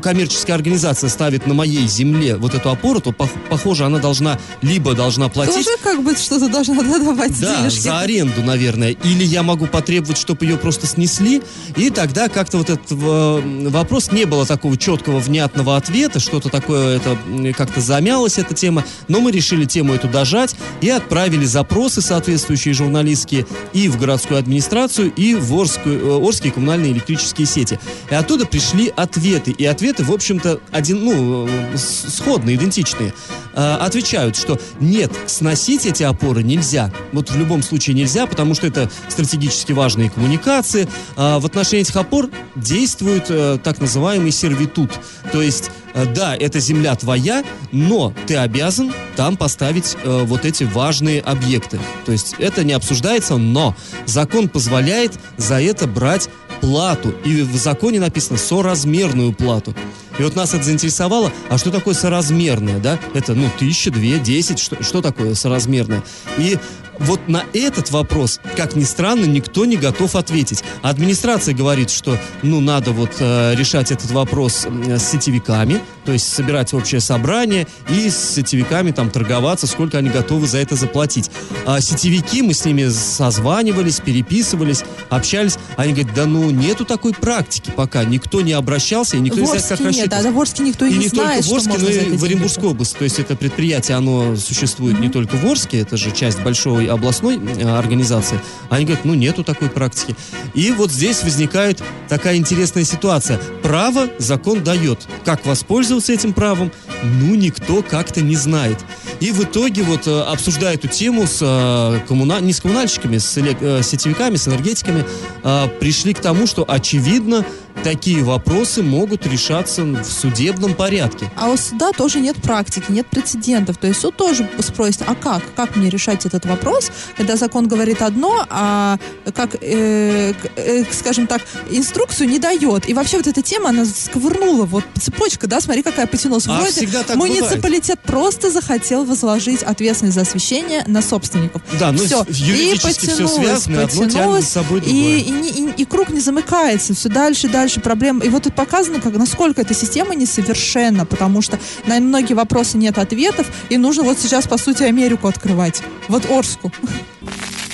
коммерческая 0.00 0.56
организация 0.56 1.08
ставит 1.10 1.46
на 1.46 1.54
моей 1.54 1.86
земле 1.86 2.36
вот 2.36 2.54
эту 2.54 2.70
опору, 2.70 3.00
то, 3.00 3.10
пох- 3.10 3.30
похоже, 3.48 3.84
она 3.84 3.98
должна, 3.98 4.38
либо 4.62 4.94
должна 4.94 5.28
платить... 5.28 5.54
Тоже 5.54 5.76
как 5.82 6.02
бы 6.02 6.14
что-то 6.16 6.48
должна 6.48 6.82
да, 6.82 6.98
давать 6.98 7.38
Да, 7.40 7.56
денежки. 7.58 7.80
за 7.80 8.00
аренду, 8.00 8.42
наверное. 8.42 8.90
Или 8.90 9.24
я 9.24 9.42
могу 9.42 9.66
потребовать, 9.66 10.18
чтобы 10.18 10.44
ее 10.44 10.56
просто 10.56 10.86
снесли. 10.86 11.42
И 11.76 11.90
тогда 11.90 12.28
как-то 12.28 12.58
вот 12.58 12.70
этот 12.70 12.90
э, 12.90 13.68
вопрос 13.68 14.12
не 14.12 14.24
было 14.24 14.46
такого 14.46 14.76
четкого, 14.76 15.18
внятного 15.18 15.76
ответа. 15.76 16.20
Что-то 16.20 16.48
такое, 16.48 16.96
это 16.96 17.16
как-то 17.56 17.80
замялась 17.80 18.38
эта 18.38 18.54
тема. 18.54 18.84
Но 19.08 19.20
мы 19.20 19.32
решили 19.32 19.64
тему 19.64 19.94
эту 19.94 20.08
дожать 20.08 20.56
и 20.80 20.88
отправили 20.88 21.44
запросы 21.44 22.00
соответствующие 22.00 22.74
журналистские 22.74 23.46
и 23.72 23.88
в 23.88 23.98
городскую 23.98 24.38
администрацию, 24.38 25.12
и 25.14 25.34
в 25.34 25.54
Орскую, 25.54 25.98
э, 26.22 26.26
Орские 26.28 26.52
коммунальные 26.52 26.92
электрические 26.92 27.46
сети. 27.46 27.78
И 28.10 28.14
оттуда 28.14 28.46
пришли 28.46 28.92
ответы. 28.94 29.50
И 29.50 29.64
ответы, 29.64 29.81
в 29.82 30.12
общем-то, 30.12 30.60
один, 30.70 31.04
ну, 31.04 31.48
э, 31.48 31.76
сходные, 31.76 32.56
идентичные. 32.56 33.12
Э, 33.54 33.74
Отвечают, 33.80 34.36
что 34.36 34.58
нет, 34.80 35.12
сносить 35.26 35.86
эти 35.86 36.02
опоры 36.02 36.42
нельзя. 36.42 36.92
Вот 37.12 37.30
в 37.30 37.36
любом 37.36 37.62
случае 37.62 37.96
нельзя, 37.96 38.26
потому 38.26 38.54
что 38.54 38.66
это 38.66 38.88
стратегически 39.08 39.72
важные 39.72 40.08
коммуникации. 40.08 40.88
А 41.16 41.40
В 41.40 41.46
отношении 41.46 41.82
этих 41.82 41.96
опор 41.96 42.30
действует 42.54 43.26
э, 43.28 43.58
так 43.62 43.80
называемый 43.80 44.30
сервитут. 44.30 44.92
То 45.32 45.42
есть, 45.42 45.70
э, 45.94 46.06
да, 46.06 46.36
эта 46.36 46.60
земля 46.60 46.94
твоя, 46.94 47.44
но 47.72 48.14
ты 48.26 48.36
обязан 48.36 48.92
там 49.16 49.36
поставить 49.36 49.96
вот 50.04 50.46
эти 50.46 50.64
важные 50.64 51.20
объекты. 51.20 51.78
То 52.06 52.12
есть 52.12 52.36
это 52.38 52.64
не 52.64 52.72
обсуждается, 52.72 53.36
но 53.36 53.76
закон 54.06 54.48
позволяет 54.48 55.12
за 55.36 55.60
это 55.60 55.86
брать 55.86 56.30
плату. 56.62 57.12
И 57.24 57.42
в 57.42 57.56
законе 57.56 58.00
написано 58.00 58.38
соразмерную 58.38 59.34
плату. 59.34 59.74
И 60.18 60.22
вот 60.22 60.36
нас 60.36 60.54
это 60.54 60.62
заинтересовало, 60.62 61.32
а 61.50 61.58
что 61.58 61.70
такое 61.70 61.94
соразмерное, 61.94 62.78
да? 62.78 62.98
Это, 63.14 63.34
ну, 63.34 63.50
тысяча, 63.58 63.90
две, 63.90 64.18
десять, 64.18 64.58
что, 64.58 64.82
что 64.82 65.02
такое 65.02 65.34
соразмерное? 65.34 66.02
И 66.38 66.56
вот 67.02 67.28
на 67.28 67.44
этот 67.52 67.90
вопрос, 67.90 68.40
как 68.56 68.76
ни 68.76 68.84
странно, 68.84 69.24
никто 69.24 69.64
не 69.64 69.76
готов 69.76 70.16
ответить. 70.16 70.62
А 70.82 70.90
Администрация 70.90 71.54
говорит, 71.54 71.90
что, 71.90 72.16
ну, 72.42 72.60
надо 72.60 72.92
вот 72.92 73.10
э, 73.18 73.54
решать 73.54 73.90
этот 73.90 74.10
вопрос 74.10 74.66
с 74.66 75.02
сетевиками, 75.02 75.80
то 76.04 76.12
есть 76.12 76.32
собирать 76.32 76.74
общее 76.74 77.00
собрание 77.00 77.66
и 77.88 78.10
с 78.10 78.34
сетевиками 78.34 78.90
там 78.90 79.10
торговаться, 79.10 79.66
сколько 79.66 79.98
они 79.98 80.10
готовы 80.10 80.46
за 80.46 80.58
это 80.58 80.76
заплатить. 80.76 81.30
А 81.66 81.80
сетевики, 81.80 82.42
мы 82.42 82.54
с 82.54 82.64
ними 82.64 82.88
созванивались, 82.88 84.00
переписывались, 84.00 84.84
общались, 85.10 85.58
они 85.76 85.92
говорят, 85.92 86.14
да 86.14 86.26
ну, 86.26 86.50
нету 86.50 86.84
такой 86.84 87.12
практики 87.12 87.72
пока, 87.74 88.04
никто 88.04 88.40
не 88.40 88.52
обращался, 88.52 89.16
и 89.16 89.20
никто 89.20 89.38
В 89.38 89.40
не 89.40 89.46
знает, 89.46 89.62
как 89.62 89.80
нет, 89.80 89.86
рассчитывать. 89.86 90.10
да, 90.10 90.22
да, 90.22 90.30
в 90.32 90.40
Орске 90.40 90.62
никто 90.62 90.86
и, 90.86 90.90
И 90.90 90.92
не, 90.94 91.04
не 91.04 91.10
только 91.10 91.26
знает, 91.26 91.44
в 91.46 91.52
Орске, 91.52 91.72
что 91.72 91.80
но 91.80 91.88
и 91.88 92.16
в 92.16 92.24
Оренбургской 92.24 92.68
области. 92.68 92.96
То 92.96 93.04
есть 93.04 93.18
это 93.18 93.36
предприятие, 93.36 93.96
оно 93.96 94.36
существует 94.36 95.00
не 95.00 95.08
только 95.08 95.36
в 95.36 95.44
Орске, 95.46 95.78
это 95.80 95.96
же 95.96 96.10
часть 96.12 96.40
большой 96.40 96.86
областной 96.92 97.38
э, 97.38 97.68
организации. 97.68 98.40
Они 98.70 98.84
говорят, 98.84 99.04
ну 99.04 99.14
нету 99.14 99.44
такой 99.44 99.68
практики. 99.68 100.16
И 100.54 100.70
вот 100.72 100.90
здесь 100.90 101.22
возникает 101.22 101.82
такая 102.08 102.36
интересная 102.36 102.84
ситуация. 102.84 103.38
Право 103.62 104.08
закон 104.18 104.62
дает. 104.62 105.06
Как 105.24 105.44
воспользоваться 105.46 106.12
этим 106.12 106.32
правом, 106.32 106.70
ну 107.02 107.34
никто 107.34 107.82
как-то 107.82 108.20
не 108.20 108.36
знает. 108.36 108.78
И 109.20 109.30
в 109.30 109.42
итоге 109.44 109.82
вот 109.82 110.06
э, 110.06 110.20
обсуждая 110.22 110.74
эту 110.74 110.88
тему 110.88 111.26
с 111.26 111.38
э, 111.40 112.00
коммуна- 112.08 112.40
не 112.40 112.52
с 112.52 112.60
коммунальщиками, 112.60 113.18
с 113.18 113.32
сетевиками, 113.32 114.36
с 114.36 114.48
энергетиками, 114.48 115.04
э, 115.42 115.68
пришли 115.80 116.14
к 116.14 116.20
тому, 116.20 116.46
что 116.46 116.64
очевидно 116.66 117.44
такие 117.82 118.22
вопросы 118.22 118.82
могут 118.82 119.26
решаться 119.26 119.82
в 119.84 120.04
судебном 120.04 120.74
порядке. 120.74 121.30
А 121.36 121.48
у 121.50 121.56
суда 121.56 121.92
тоже 121.92 122.20
нет 122.20 122.36
практики, 122.40 122.84
нет 122.90 123.06
прецедентов. 123.06 123.76
То 123.78 123.86
есть 123.86 124.00
суд 124.00 124.16
тоже 124.16 124.48
спросит, 124.60 125.02
а 125.06 125.14
как? 125.14 125.42
Как 125.56 125.76
мне 125.76 125.88
решать 125.90 126.26
этот 126.26 126.46
вопрос, 126.46 126.90
когда 127.16 127.36
закон 127.36 127.68
говорит 127.68 128.02
одно, 128.02 128.46
а 128.50 128.98
как, 129.34 129.56
э, 129.60 130.32
э, 130.56 130.84
скажем 130.92 131.26
так, 131.26 131.42
инструкцию 131.70 132.28
не 132.28 132.38
дает. 132.38 132.88
И 132.88 132.94
вообще 132.94 133.16
вот 133.16 133.26
эта 133.26 133.42
тема, 133.42 133.70
она 133.70 133.84
сковырнула, 133.84 134.64
вот 134.64 134.84
цепочка, 135.00 135.46
да, 135.46 135.60
смотри, 135.60 135.82
какая 135.82 136.06
потянулась. 136.06 136.46
А 136.46 136.56
Вроде 136.58 136.72
всегда 136.72 137.02
так 137.02 137.16
муниципалитет 137.16 138.00
просто 138.00 138.50
захотел 138.50 139.04
возложить 139.04 139.62
ответственность 139.62 140.14
за 140.14 140.22
освещение 140.22 140.84
на 140.86 141.02
собственников. 141.02 141.62
Да, 141.78 141.92
ну 141.92 141.98
Все. 142.04 142.24
с- 142.24 142.28
юридически 142.36 143.06
все 143.06 143.26
связано, 143.26 143.80
и 143.80 143.84
одно 143.84 144.40
за 144.40 144.46
собой 144.46 144.80
и, 144.80 144.82
другое. 144.82 145.18
и, 145.18 145.30
не- 145.30 145.50
и- 145.50 145.82
и 145.82 145.84
круг 145.84 146.10
не 146.10 146.20
замыкается, 146.20 146.94
все 146.94 147.08
дальше 147.08 147.46
и 147.46 147.50
дальше 147.72 147.80
проблем. 147.80 148.18
И 148.18 148.28
вот 148.28 148.42
тут 148.42 148.54
показано, 148.54 149.00
как, 149.00 149.14
насколько 149.14 149.62
эта 149.62 149.74
система 149.74 150.14
несовершенна, 150.14 151.06
потому 151.06 151.42
что 151.42 151.58
на 151.86 151.98
многие 152.00 152.34
вопросы 152.34 152.76
нет 152.76 152.98
ответов, 152.98 153.46
и 153.70 153.78
нужно 153.78 154.02
вот 154.02 154.18
сейчас, 154.18 154.46
по 154.46 154.58
сути, 154.58 154.82
Америку 154.82 155.28
открывать. 155.28 155.82
Вот 156.08 156.26
Орску. 156.30 156.72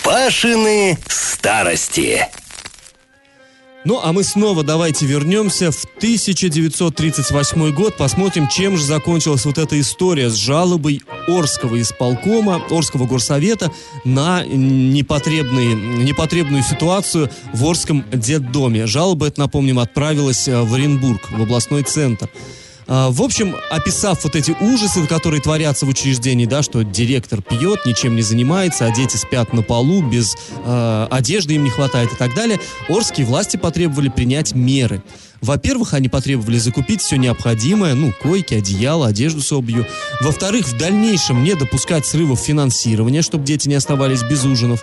Пашины 0.04 0.96
старости. 1.08 2.26
Ну, 3.84 4.00
а 4.02 4.12
мы 4.12 4.24
снова 4.24 4.64
давайте 4.64 5.06
вернемся 5.06 5.70
в 5.70 5.84
1938 5.98 7.74
год, 7.74 7.96
посмотрим, 7.96 8.48
чем 8.48 8.76
же 8.76 8.84
закончилась 8.84 9.44
вот 9.44 9.56
эта 9.56 9.78
история 9.78 10.30
с 10.30 10.34
жалобой 10.34 11.00
Орского 11.28 11.80
исполкома, 11.80 12.60
Орского 12.70 13.06
горсовета 13.06 13.70
на 14.04 14.44
непотребные, 14.44 15.74
непотребную 15.74 16.64
ситуацию 16.64 17.30
в 17.54 17.64
Орском 17.64 18.04
детдоме. 18.12 18.86
Жалоба, 18.86 19.28
это, 19.28 19.40
напомним, 19.40 19.78
отправилась 19.78 20.48
э, 20.48 20.60
в 20.60 20.74
Оренбург, 20.74 21.30
в 21.30 21.40
областной 21.40 21.84
центр. 21.84 22.28
А, 22.88 23.10
в 23.10 23.22
общем, 23.22 23.54
описав 23.70 24.24
вот 24.24 24.34
эти 24.34 24.52
ужасы, 24.52 25.06
которые 25.06 25.42
творятся 25.42 25.84
в 25.84 25.90
учреждении, 25.90 26.46
да, 26.46 26.62
что 26.62 26.82
директор 26.82 27.42
пьет, 27.42 27.84
ничем 27.84 28.16
не 28.16 28.22
занимается, 28.22 28.86
а 28.86 28.90
дети 28.90 29.16
спят 29.16 29.52
на 29.52 29.62
полу, 29.62 30.02
без 30.02 30.34
э, 30.64 31.06
одежды 31.10 31.54
им 31.54 31.64
не 31.64 31.70
хватает 31.70 32.12
и 32.12 32.16
так 32.16 32.34
далее, 32.34 32.58
орские 32.88 33.26
власти 33.26 33.58
потребовали 33.58 34.08
принять 34.08 34.54
меры. 34.54 35.02
Во-первых, 35.40 35.94
они 35.94 36.08
потребовали 36.08 36.58
закупить 36.58 37.00
все 37.00 37.16
необходимое, 37.16 37.94
ну, 37.94 38.12
койки, 38.12 38.54
одеяло, 38.54 39.06
одежду 39.06 39.40
с 39.40 39.52
обью. 39.52 39.86
Во-вторых, 40.20 40.66
в 40.66 40.76
дальнейшем 40.76 41.44
не 41.44 41.54
допускать 41.54 42.06
срывов 42.06 42.40
финансирования, 42.40 43.22
чтобы 43.22 43.44
дети 43.44 43.68
не 43.68 43.74
оставались 43.74 44.22
без 44.22 44.44
ужинов. 44.44 44.82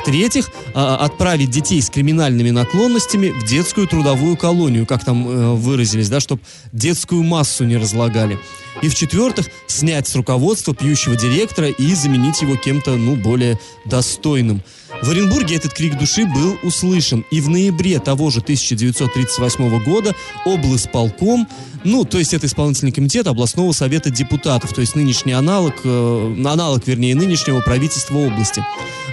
В-третьих, 0.00 0.50
а, 0.74 0.96
отправить 0.96 1.50
детей 1.50 1.80
с 1.80 1.88
криминальными 1.88 2.50
наклонностями 2.50 3.30
в 3.30 3.46
детскую 3.46 3.86
трудовую 3.86 4.36
колонию, 4.36 4.86
как 4.86 5.04
там 5.04 5.26
э, 5.26 5.54
выразились, 5.54 6.10
да, 6.10 6.20
чтобы 6.20 6.42
детскую 6.72 7.22
массу 7.22 7.64
не 7.64 7.76
разлагали. 7.76 8.38
И 8.82 8.88
в-четвертых, 8.88 9.46
снять 9.66 10.06
с 10.08 10.14
руководства 10.14 10.74
пьющего 10.74 11.16
директора 11.16 11.68
и 11.68 11.94
заменить 11.94 12.42
его 12.42 12.56
кем-то, 12.56 12.96
ну, 12.96 13.16
более 13.16 13.58
достойным. 13.86 14.62
В 15.04 15.10
Оренбурге 15.10 15.56
этот 15.56 15.74
крик 15.74 15.98
души 15.98 16.24
был 16.24 16.56
услышан, 16.62 17.26
и 17.30 17.42
в 17.42 17.50
ноябре 17.50 17.98
того 17.98 18.30
же 18.30 18.40
1938 18.40 19.84
года 19.84 20.14
облсполком, 20.46 21.46
ну, 21.84 22.06
то 22.06 22.18
есть 22.18 22.32
это 22.32 22.46
исполнительный 22.46 22.90
комитет 22.90 23.26
областного 23.26 23.72
совета 23.72 24.08
депутатов, 24.08 24.72
то 24.72 24.80
есть 24.80 24.96
нынешний 24.96 25.32
аналог, 25.32 25.74
э, 25.84 26.34
аналог, 26.46 26.86
вернее, 26.86 27.14
нынешнего 27.14 27.60
правительства 27.60 28.16
области, 28.16 28.64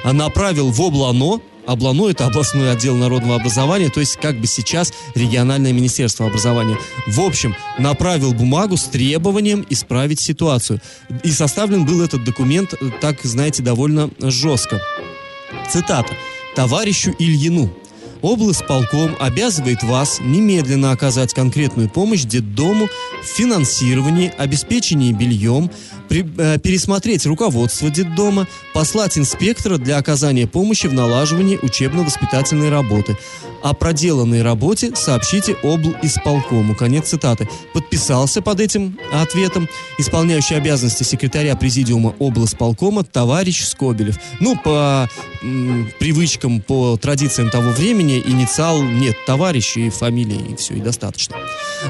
направил 0.05 0.71
в 0.71 0.81
облано, 0.81 1.41
Облано– 1.67 2.07
это 2.09 2.25
областной 2.25 2.71
отдел 2.71 2.95
народного 2.95 3.35
образования, 3.35 3.89
то 3.89 3.99
есть 3.99 4.17
как 4.17 4.39
бы 4.39 4.47
сейчас 4.47 4.91
региональное 5.13 5.71
министерство 5.71 6.25
образования. 6.25 6.75
В 7.05 7.19
общем, 7.21 7.55
направил 7.77 8.33
бумагу 8.33 8.77
с 8.77 8.85
требованием 8.85 9.63
исправить 9.69 10.19
ситуацию. 10.19 10.81
И 11.23 11.29
составлен 11.29 11.85
был 11.85 12.01
этот 12.01 12.23
документ, 12.23 12.73
э, 12.73 12.89
так, 12.99 13.21
знаете, 13.21 13.61
довольно 13.61 14.09
жестко. 14.19 14.81
Цитата. 15.69 16.13
«Товарищу 16.55 17.15
Ильину. 17.17 17.73
Облсполком 18.21 19.15
обязывает 19.19 19.83
вас 19.83 20.19
немедленно 20.21 20.91
оказать 20.91 21.33
конкретную 21.33 21.89
помощь 21.89 22.23
детдому 22.23 22.87
в 23.23 23.25
финансировании, 23.25 24.31
обеспечении 24.37 25.11
бельем, 25.11 25.71
при, 26.11 26.25
э, 26.37 26.59
пересмотреть 26.59 27.25
руководство 27.25 27.89
детдома, 27.89 28.45
послать 28.73 29.17
инспектора 29.17 29.77
для 29.77 29.95
оказания 29.95 30.45
помощи 30.45 30.87
в 30.87 30.93
налаживании 30.93 31.57
учебно-воспитательной 31.61 32.69
работы. 32.69 33.17
О 33.63 33.73
проделанной 33.73 34.41
работе 34.41 34.93
сообщите 34.93 35.55
обл. 35.63 35.95
исполкому. 36.01 36.75
Конец 36.75 37.09
цитаты. 37.09 37.47
Подписался 37.73 38.41
под 38.41 38.59
этим 38.59 38.99
ответом 39.13 39.69
исполняющий 39.97 40.55
обязанности 40.55 41.03
секретаря 41.03 41.55
президиума 41.55 42.13
обл. 42.19 42.43
исполкома 42.43 43.05
товарищ 43.05 43.63
Скобелев. 43.63 44.17
Ну, 44.41 44.57
по 44.57 45.09
м, 45.41 45.89
привычкам, 45.97 46.59
по 46.59 46.97
традициям 46.97 47.49
того 47.49 47.69
времени, 47.69 48.21
инициал 48.25 48.83
нет 48.83 49.15
товарища 49.25 49.79
и 49.79 49.89
фамилии, 49.89 50.51
и 50.51 50.55
все, 50.57 50.73
и 50.73 50.81
достаточно. 50.81 51.37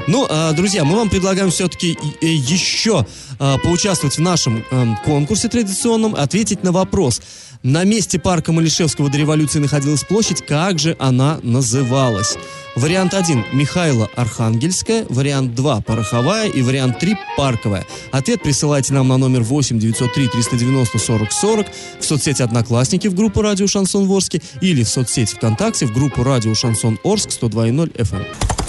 Ну, 0.06 0.26
а, 0.30 0.52
друзья, 0.52 0.84
мы 0.84 0.96
вам 0.96 1.10
предлагаем 1.10 1.50
все-таки 1.50 1.98
еще 2.20 3.04
а, 3.44 3.58
поучаствовать 3.58 4.18
в 4.18 4.20
нашем 4.20 4.64
а, 4.70 4.94
конкурсе 5.04 5.48
традиционном, 5.48 6.14
ответить 6.14 6.62
на 6.62 6.70
вопрос. 6.70 7.20
На 7.64 7.82
месте 7.82 8.20
парка 8.20 8.52
Малишевского 8.52 9.10
до 9.10 9.18
революции 9.18 9.58
находилась 9.58 10.04
площадь, 10.04 10.46
как 10.46 10.78
же 10.78 10.94
она 11.00 11.40
называлась? 11.42 12.38
Вариант 12.76 13.14
1– 13.14 13.44
Михайло 13.52 14.08
Архангельская, 14.14 15.06
вариант 15.08 15.56
2– 15.56 15.80
Пороховая 15.86 16.48
и 16.48 16.62
вариант 16.62 17.00
3– 17.00 17.16
Парковая. 17.36 17.84
Ответ 18.12 18.44
присылайте 18.44 18.94
нам 18.94 19.08
на 19.08 19.16
номер 19.16 19.42
8 19.42 19.76
903 19.76 20.28
390 20.28 20.98
40 21.00 21.32
40 21.32 21.66
в 21.98 22.04
соцсети 22.04 22.42
«Одноклассники» 22.42 23.08
в 23.08 23.14
группу 23.14 23.42
«Радио 23.42 23.66
Шансон 23.66 24.06
Ворске» 24.06 24.40
или 24.60 24.84
в 24.84 24.88
соцсети 24.88 25.34
ВКонтакте 25.34 25.86
в 25.86 25.92
группу 25.92 26.22
«Радио 26.22 26.54
Шансон 26.54 26.96
Орск» 27.02 27.30
102.0 27.30 27.92
FM. 27.96 28.24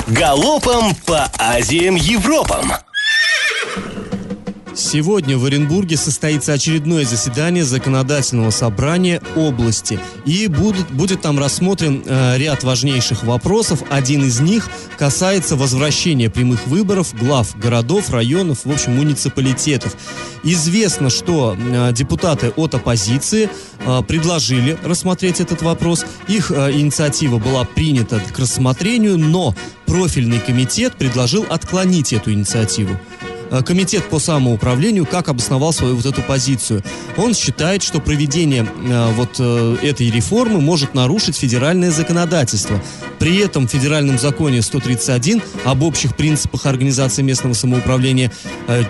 Галопом 0.08 0.96
по 1.06 1.32
Азиям 1.38 1.96
Европам! 1.96 2.74
Сегодня 4.76 5.38
в 5.38 5.46
Оренбурге 5.46 5.98
состоится 5.98 6.54
очередное 6.54 7.06
заседание 7.06 7.64
законодательного 7.64 8.50
собрания 8.50 9.22
области. 9.36 10.00
И 10.26 10.48
будет, 10.48 10.90
будет 10.90 11.22
там 11.22 11.38
рассмотрен 11.38 12.04
э, 12.06 12.38
ряд 12.38 12.64
важнейших 12.64 13.24
вопросов. 13.24 13.84
Один 13.92 14.26
из 14.26 14.40
них 14.40 14.68
касается 14.98 15.56
возвращения 15.56 16.30
прямых 16.30 16.66
выборов 16.66 17.14
глав 17.14 17.56
городов, 17.58 18.10
районов, 18.10 18.66
в 18.66 18.72
общем, 18.72 18.96
муниципалитетов. 18.96 19.96
Известно, 20.44 21.12
что 21.12 21.56
э, 21.56 21.92
депутаты 21.94 22.52
от 22.56 22.74
оппозиции 22.74 23.50
э, 23.80 24.02
предложили 24.08 24.78
рассмотреть 24.84 25.40
этот 25.40 25.62
вопрос. 25.62 26.04
Их 26.28 26.52
э, 26.52 26.72
инициатива 26.72 27.38
была 27.38 27.64
принята 27.64 28.20
к 28.20 28.40
рассмотрению, 28.40 29.20
но 29.20 29.56
профильный 29.86 30.40
комитет 30.40 30.96
предложил 30.96 31.46
отклонить 31.50 32.12
эту 32.14 32.34
инициативу. 32.34 33.00
Э, 33.54 33.62
комитет 33.62 34.04
по 34.10 34.18
самоуправлению 34.18 35.06
как 35.06 35.30
обосновал 35.30 35.74
свою 35.74 35.96
вот 35.96 36.08
эту 36.08 36.24
позицию. 36.24 36.84
Он 37.18 37.36
считает, 37.36 37.84
что 37.84 38.00
проведение 38.00 38.66
э, 38.66 39.12
вот 39.14 39.36
э, 39.38 39.78
этой 39.84 40.10
реформы 40.10 40.60
может 40.60 40.96
нарушить 40.96 41.38
федеральное 41.38 41.92
законодательство. 41.92 42.82
При 43.20 43.38
этом 43.38 43.68
в 43.68 43.72
федеральном 43.72 44.18
законе 44.18 44.64
131 44.64 45.44
об 45.66 45.84
общих 45.84 46.16
принципах 46.16 46.66
организации 46.66 47.22
местного 47.22 47.54
самоуправления 47.54 48.32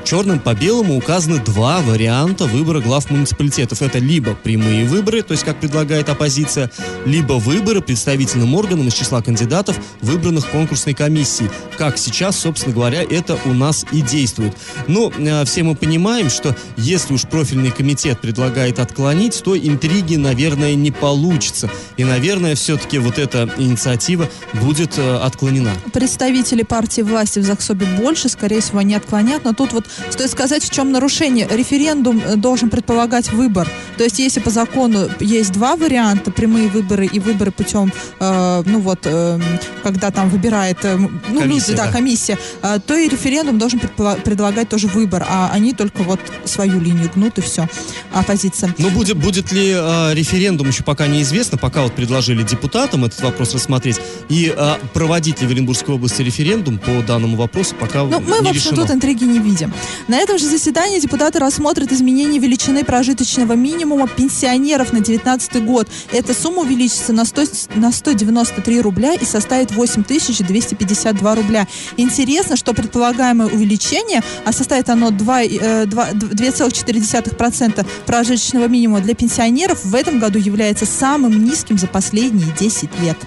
черным 0.06 0.40
по 0.40 0.54
белому 0.54 0.98
указаны 0.98 1.40
два 1.40 1.82
варианта 1.82 2.46
выбора 2.46 2.80
глав 2.80 3.12
муниципалитетов. 3.12 3.82
Это 3.82 4.00
либо 4.00 4.34
прямые 4.34 4.86
выборы, 4.86 5.22
то 5.24 5.34
есть 5.34 5.44
как 5.44 5.60
предлагает 5.60 6.10
оппозиция, 6.10 6.72
либо 7.06 7.34
выборы 7.34 7.82
представительным 7.82 8.56
органом 8.56 8.88
из 8.88 8.94
числа 8.94 9.22
кандидатов, 9.22 9.78
выбранных 10.02 10.48
конкурсной 10.50 10.94
комиссией. 10.94 11.52
Как 11.78 11.98
сейчас, 11.98 12.40
собственно 12.40 12.74
говоря, 12.74 13.04
это 13.04 13.38
у 13.46 13.54
нас 13.54 13.86
и 13.92 14.02
действует. 14.02 14.53
Ну, 14.88 15.12
э, 15.12 15.46
все 15.46 15.64
мы 15.64 15.76
понимаем, 15.76 16.30
что 16.30 16.56
если 16.78 17.14
уж 17.14 17.24
профильный 17.24 17.72
комитет 17.72 18.20
предлагает 18.20 18.80
отклонить, 18.80 19.42
то 19.44 19.58
интриги, 19.58 20.16
наверное, 20.16 20.76
не 20.76 20.92
получится. 20.92 21.70
И, 21.98 22.04
наверное, 22.04 22.56
все-таки 22.56 22.98
вот 23.00 23.20
эта 23.20 23.50
инициатива 23.58 24.30
будет 24.54 24.98
э, 24.98 25.16
отклонена. 25.18 25.72
Представители 25.92 26.64
партии 26.64 27.02
власти 27.02 27.40
в 27.40 27.44
Заксобе 27.44 27.86
больше, 27.86 28.30
скорее 28.30 28.62
всего, 28.62 28.80
они 28.80 28.96
отклонят. 28.96 29.44
Но 29.44 29.54
тут 29.54 29.74
вот 29.74 29.86
стоит 30.10 30.32
сказать, 30.32 30.64
в 30.64 30.70
чем 30.72 30.92
нарушение. 30.92 31.48
Референдум 31.50 32.22
э, 32.26 32.36
должен 32.36 32.70
предполагать 32.70 33.32
выбор. 33.32 33.70
То 33.98 34.04
есть, 34.04 34.20
если 34.20 34.40
по 34.40 34.50
закону 34.50 35.10
есть 35.20 35.52
два 35.52 35.76
варианта, 35.76 36.32
прямые 36.32 36.68
выборы 36.68 37.06
и 37.06 37.20
выборы 37.20 37.52
путем, 37.52 37.92
э, 38.20 38.64
ну 38.66 38.80
вот, 38.80 39.00
э, 39.04 39.40
когда 39.84 40.12
там 40.12 40.30
выбирает, 40.30 40.78
э, 40.84 40.98
ну, 40.98 41.10
Комиссия, 41.40 41.72
люди, 41.72 41.78
да, 41.78 41.86
да. 41.86 41.92
комиссия, 41.92 42.38
э, 42.62 42.80
то 42.86 42.96
и 42.96 43.08
референдум 43.08 43.60
должен 43.60 43.80
предлагать 43.80 44.70
тоже 44.70 44.88
выбор, 44.88 45.26
а 45.30 45.52
они 45.54 45.74
только 45.74 46.04
вот 46.04 46.20
свою 46.46 46.80
линию 46.80 47.10
гнут 47.14 47.38
и 47.38 47.42
все. 47.42 47.68
Оппозиция. 48.14 48.74
Но 48.78 48.90
будет, 48.90 49.18
будет 49.18 49.52
ли 49.52 49.72
э, 49.76 50.14
референдум, 50.14 50.68
еще 50.70 50.84
пока 50.84 51.08
неизвестно, 51.08 51.58
пока 51.58 51.84
вот 51.84 51.94
предложили 51.94 52.44
депутатам 52.44 53.06
этот 53.06 53.22
вопрос 53.22 53.54
рассмотреть, 53.54 54.00
и 54.30 54.54
э, 54.56 54.74
проводить 54.94 55.42
ли 55.42 55.48
в 55.48 55.52
Оренбургской 55.52 55.96
области 55.96 56.22
референдум 56.22 56.78
по 56.80 57.02
данному 57.06 57.38
вопросу, 57.38 57.76
пока 57.80 58.04
Ну, 58.04 58.20
мы, 58.20 58.40
не 58.40 58.48
в 58.48 58.50
общем, 58.50 58.54
решено. 58.54 58.76
тут 58.78 58.92
интриги 58.92 59.24
не 59.26 59.40
видим. 59.40 59.74
На 60.08 60.18
этом 60.20 60.38
же 60.40 60.46
заседании 60.46 61.00
депутаты 61.00 61.40
рассмотрят 61.40 61.92
изменение 61.92 62.40
величины 62.42 62.84
прожиточного 62.84 63.54
минимума 63.54 63.83
пенсионеров 64.08 64.94
на 64.94 65.00
2019 65.00 65.66
год. 65.66 65.88
Эта 66.12 66.34
сумма 66.34 66.62
увеличится 66.62 67.14
на, 67.14 67.26
100, 67.26 67.44
на 67.76 67.92
193 67.92 68.82
рубля 68.82 69.14
и 69.14 69.26
составит 69.26 69.72
8252 69.72 71.36
рубля. 71.36 71.68
Интересно, 71.98 72.56
что 72.56 72.74
предполагаемое 72.74 73.48
увеличение, 73.48 74.22
а 74.46 74.52
составит 74.52 74.90
оно 74.90 75.12
2, 75.12 75.44
э, 75.44 75.86
2 75.86 76.12
2,4% 76.14 77.86
прожиточного 78.06 78.68
минимума 78.68 79.02
для 79.02 79.16
пенсионеров, 79.16 79.84
в 79.84 79.96
этом 79.96 80.20
году 80.20 80.40
является 80.40 80.86
самым 80.86 81.44
низким 81.44 81.78
за 81.78 81.88
последние 81.88 82.48
10 82.60 82.90
лет. 83.02 83.18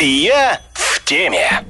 Я 0.00 0.60
в 0.74 1.04
теме. 1.04 1.64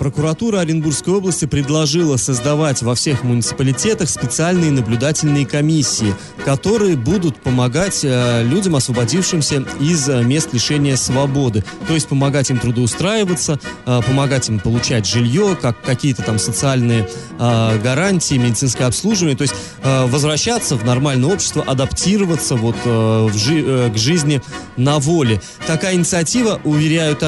Прокуратура 0.00 0.60
Оренбургской 0.60 1.12
области 1.12 1.44
предложила 1.44 2.16
создавать 2.16 2.80
во 2.80 2.94
всех 2.94 3.22
муниципалитетах 3.22 4.08
специальные 4.08 4.70
наблюдательные 4.70 5.44
комиссии, 5.44 6.14
которые 6.42 6.96
будут 6.96 7.38
помогать 7.42 8.00
э, 8.02 8.42
людям, 8.42 8.76
освободившимся 8.76 9.66
из 9.78 10.08
э, 10.08 10.22
мест 10.22 10.54
лишения 10.54 10.96
свободы. 10.96 11.62
То 11.86 11.92
есть 11.92 12.08
помогать 12.08 12.48
им 12.48 12.58
трудоустраиваться, 12.58 13.60
э, 13.84 14.00
помогать 14.06 14.48
им 14.48 14.58
получать 14.58 15.06
жилье, 15.06 15.54
как 15.60 15.78
какие-то 15.82 16.22
там 16.22 16.38
социальные 16.38 17.06
гарантии, 17.38 18.34
медицинское 18.34 18.84
обслуживание. 18.84 19.36
То 19.36 19.42
есть 19.42 19.54
возвращаться 19.82 20.76
в 20.76 20.84
нормальное 20.84 21.32
общество, 21.32 21.62
адаптироваться 21.62 22.54
вот 22.54 22.76
в 22.84 23.32
жи- 23.34 23.90
к 23.90 23.96
жизни 23.96 24.42
на 24.76 24.98
воле. 24.98 25.40
Такая 25.66 25.94
инициатива, 25.94 26.60
уверяют 26.64 27.20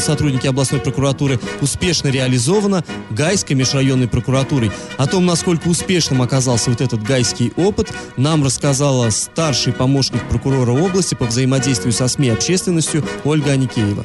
сотрудники 0.00 0.46
областной 0.46 0.80
прокуратуры, 0.80 1.40
успешно 1.60 2.07
реализована 2.10 2.84
Гайской 3.10 3.56
межрайонной 3.56 4.08
прокуратурой. 4.08 4.70
О 4.96 5.06
том, 5.06 5.26
насколько 5.26 5.68
успешным 5.68 6.22
оказался 6.22 6.70
вот 6.70 6.80
этот 6.80 7.02
гайский 7.02 7.52
опыт, 7.56 7.92
нам 8.16 8.44
рассказала 8.44 9.10
старший 9.10 9.72
помощник 9.72 10.26
прокурора 10.28 10.72
области 10.72 11.14
по 11.14 11.26
взаимодействию 11.26 11.92
со 11.92 12.08
СМИ 12.08 12.28
и 12.28 12.30
общественностью 12.30 13.04
Ольга 13.24 13.52
Аникеева. 13.52 14.04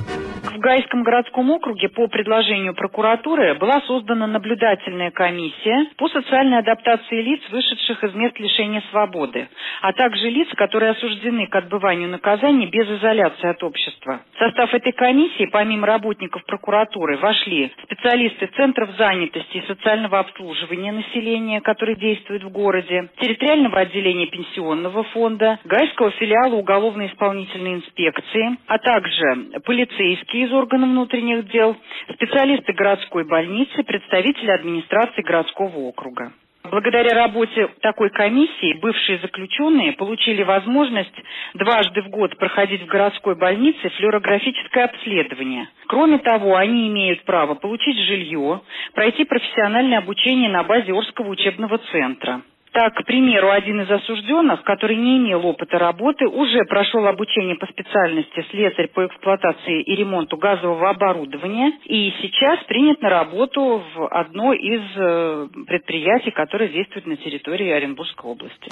Гайском 0.63 1.03
городском 1.03 1.51
округе 1.51 1.89
по 1.89 2.07
предложению 2.07 2.73
прокуратуры 2.73 3.53
была 3.55 3.81
создана 3.81 4.27
наблюдательная 4.27 5.11
комиссия 5.11 5.87
по 5.97 6.07
социальной 6.07 6.59
адаптации 6.59 7.21
лиц, 7.21 7.41
вышедших 7.51 8.01
из 8.01 8.13
мест 8.15 8.39
лишения 8.39 8.81
свободы, 8.89 9.49
а 9.81 9.91
также 9.91 10.29
лиц, 10.29 10.47
которые 10.55 10.91
осуждены 10.91 11.47
к 11.47 11.55
отбыванию 11.57 12.07
наказания 12.07 12.67
без 12.67 12.87
изоляции 12.89 13.49
от 13.49 13.61
общества. 13.61 14.21
В 14.35 14.39
состав 14.39 14.73
этой 14.73 14.93
комиссии, 14.93 15.49
помимо 15.51 15.85
работников 15.85 16.45
прокуратуры, 16.45 17.17
вошли 17.17 17.69
специалисты 17.83 18.47
Центров 18.55 18.89
занятости 18.97 19.57
и 19.57 19.67
социального 19.67 20.19
обслуживания 20.19 20.93
населения, 20.93 21.59
которые 21.59 21.97
действуют 21.97 22.43
в 22.45 22.49
городе, 22.51 23.09
территориального 23.19 23.79
отделения 23.81 24.27
пенсионного 24.27 25.03
фонда, 25.11 25.59
Гайского 25.65 26.11
филиала 26.11 26.55
уголовно-исполнительной 26.55 27.73
инспекции, 27.73 28.55
а 28.67 28.77
также 28.77 29.59
полицейские 29.65 30.45
из 30.45 30.52
органов 30.53 30.89
внутренних 30.89 31.47
дел, 31.49 31.75
специалисты 32.13 32.73
городской 32.73 33.25
больницы, 33.25 33.83
представители 33.83 34.51
администрации 34.51 35.21
городского 35.21 35.77
округа. 35.79 36.31
Благодаря 36.63 37.13
работе 37.13 37.67
такой 37.81 38.09
комиссии 38.09 38.79
бывшие 38.79 39.19
заключенные 39.19 39.91
получили 39.93 40.43
возможность 40.43 41.13
дважды 41.53 42.01
в 42.03 42.09
год 42.09 42.37
проходить 42.37 42.81
в 42.83 42.85
городской 42.87 43.35
больнице 43.35 43.89
флюорографическое 43.89 44.85
обследование. 44.85 45.67
Кроме 45.87 46.19
того, 46.19 46.55
они 46.55 46.87
имеют 46.87 47.23
право 47.25 47.55
получить 47.55 47.97
жилье, 47.97 48.61
пройти 48.93 49.25
профессиональное 49.25 49.97
обучение 49.97 50.49
на 50.49 50.63
базе 50.63 50.93
Орского 50.93 51.27
учебного 51.29 51.79
центра. 51.91 52.41
Так, 52.73 52.95
к 52.95 53.05
примеру, 53.05 53.51
один 53.51 53.81
из 53.81 53.91
осужденных, 53.91 54.63
который 54.63 54.95
не 54.95 55.17
имел 55.17 55.45
опыта 55.45 55.77
работы, 55.77 56.25
уже 56.27 56.65
прошел 56.65 57.05
обучение 57.05 57.55
по 57.55 57.67
специальности 57.67 58.43
слесарь 58.49 58.87
по 58.87 59.05
эксплуатации 59.05 59.83
и 59.83 59.95
ремонту 59.95 60.37
газового 60.37 60.89
оборудования 60.89 61.73
и 61.85 62.11
сейчас 62.23 62.63
принят 62.63 62.99
на 62.99 63.09
работу 63.09 63.83
в 63.95 64.07
одно 64.07 64.53
из 64.53 64.81
э, 64.95 65.47
предприятий, 65.67 66.31
которое 66.31 66.69
действует 66.69 67.05
на 67.05 67.15
территории 67.17 67.69
Оренбургской 67.69 68.31
области. 68.31 68.69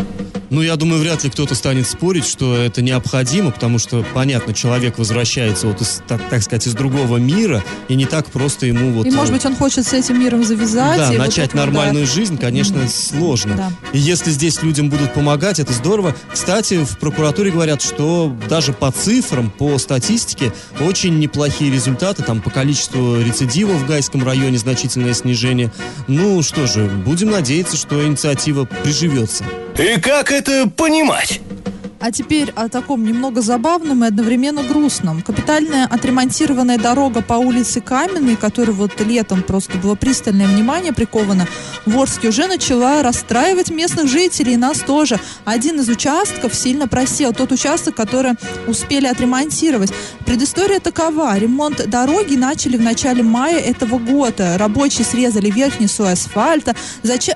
Ну, 0.51 0.61
я 0.61 0.75
думаю, 0.75 0.99
вряд 0.99 1.23
ли 1.23 1.29
кто-то 1.29 1.55
станет 1.55 1.87
спорить, 1.87 2.25
что 2.25 2.57
это 2.57 2.81
необходимо, 2.81 3.51
потому 3.51 3.79
что, 3.79 4.03
понятно, 4.13 4.53
человек 4.53 4.97
возвращается 4.97 5.67
вот 5.67 5.79
из, 5.79 6.03
так, 6.05 6.21
так 6.29 6.41
сказать, 6.41 6.67
из 6.67 6.73
другого 6.73 7.17
мира, 7.17 7.63
и 7.87 7.95
не 7.95 8.05
так 8.05 8.25
просто 8.25 8.65
ему 8.65 8.91
вот... 8.91 9.07
И, 9.07 9.11
может 9.11 9.29
э, 9.29 9.33
быть, 9.35 9.45
он 9.45 9.55
хочет 9.55 9.85
с 9.85 9.93
этим 9.93 10.19
миром 10.19 10.43
завязать. 10.43 10.97
Да, 10.97 11.13
и 11.13 11.17
вот 11.17 11.25
начать 11.25 11.47
это 11.47 11.57
вот, 11.57 11.65
да. 11.67 11.71
нормальную 11.71 12.05
жизнь, 12.05 12.37
конечно, 12.37 12.85
сложно. 12.89 13.55
Да. 13.55 13.69
И 13.93 13.99
если 13.99 14.31
здесь 14.31 14.61
людям 14.61 14.89
будут 14.89 15.13
помогать, 15.13 15.59
это 15.59 15.73
здорово. 15.73 16.15
Кстати, 16.31 16.83
в 16.83 16.97
прокуратуре 16.97 17.51
говорят, 17.51 17.81
что 17.81 18.35
даже 18.49 18.73
по 18.73 18.91
цифрам, 18.91 19.49
по 19.49 19.77
статистике, 19.77 20.53
очень 20.79 21.19
неплохие 21.19 21.71
результаты. 21.71 22.23
Там 22.23 22.41
по 22.41 22.49
количеству 22.49 23.21
рецидивов 23.21 23.81
в 23.81 23.87
Гайском 23.87 24.23
районе 24.23 24.57
значительное 24.57 25.13
снижение. 25.13 25.71
Ну 26.07 26.41
что 26.41 26.67
же, 26.67 26.85
будем 26.85 27.31
надеяться, 27.31 27.77
что 27.77 28.05
инициатива 28.05 28.65
приживется. 28.65 29.43
И 29.77 29.99
как 29.99 30.31
это 30.31 30.69
понимать? 30.69 31.41
А 32.01 32.11
теперь 32.11 32.51
о 32.55 32.67
таком 32.67 33.03
немного 33.03 33.41
забавном 33.41 34.03
и 34.03 34.07
одновременно 34.07 34.63
грустном. 34.63 35.21
Капитальная 35.21 35.85
отремонтированная 35.85 36.79
дорога 36.79 37.21
по 37.21 37.35
улице 37.35 37.79
Каменной, 37.79 38.35
которой 38.35 38.71
вот 38.71 38.99
летом 39.01 39.43
просто 39.43 39.77
было 39.77 39.93
пристальное 39.93 40.47
внимание 40.47 40.93
приковано 40.93 41.47
в 41.85 41.99
Орске, 41.99 42.29
уже 42.29 42.47
начала 42.47 43.03
расстраивать 43.03 43.69
местных 43.69 44.07
жителей 44.07 44.53
и 44.53 44.57
нас 44.57 44.79
тоже. 44.79 45.19
Один 45.45 45.79
из 45.79 45.89
участков 45.89 46.55
сильно 46.55 46.87
просел. 46.87 47.33
Тот 47.33 47.51
участок, 47.51 47.93
который 47.93 48.31
успели 48.65 49.05
отремонтировать. 49.05 49.93
Предыстория 50.25 50.79
такова. 50.79 51.37
Ремонт 51.37 51.87
дороги 51.87 52.35
начали 52.35 52.77
в 52.77 52.81
начале 52.81 53.21
мая 53.21 53.59
этого 53.59 53.99
года. 53.99 54.57
Рабочие 54.57 55.05
срезали 55.05 55.51
верхний 55.51 55.87
слой 55.87 56.13
асфальта, 56.13 56.75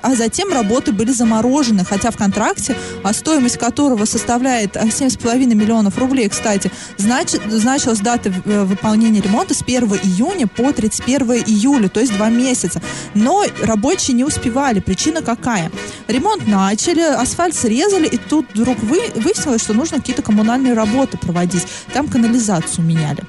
а 0.02 0.14
затем 0.16 0.52
работы 0.52 0.90
были 0.90 1.12
заморожены, 1.12 1.84
хотя 1.84 2.10
в 2.10 2.16
контракте, 2.16 2.74
а 3.04 3.12
стоимость 3.12 3.58
которого 3.58 4.06
составляет 4.06 4.55
а, 4.64 4.86
7,5 4.86 5.54
миллионов 5.54 5.98
рублей, 5.98 6.28
кстати, 6.28 6.70
значит, 6.96 7.42
значилась 7.48 8.00
дата 8.00 8.32
э, 8.44 8.64
выполнения 8.64 9.20
ремонта 9.20 9.54
с 9.54 9.62
1 9.62 9.84
июня 10.02 10.46
по 10.46 10.72
31 10.72 11.44
июля, 11.46 11.88
то 11.88 12.00
есть 12.00 12.14
два 12.14 12.28
месяца. 12.28 12.80
Но 13.14 13.44
рабочие 13.62 14.14
не 14.16 14.24
успевали. 14.24 14.80
Причина 14.80 15.22
какая? 15.22 15.70
Ремонт 16.08 16.46
начали, 16.46 17.00
асфальт 17.00 17.54
срезали, 17.54 18.06
и 18.06 18.16
тут 18.16 18.46
вдруг 18.54 18.78
вы, 18.82 19.00
выяснилось, 19.14 19.62
что 19.62 19.74
нужно 19.74 19.98
какие-то 19.98 20.22
коммунальные 20.22 20.74
работы 20.74 21.18
проводить. 21.18 21.66
Там 21.92 22.08
канализацию 22.08 22.84
меняли 22.84 23.24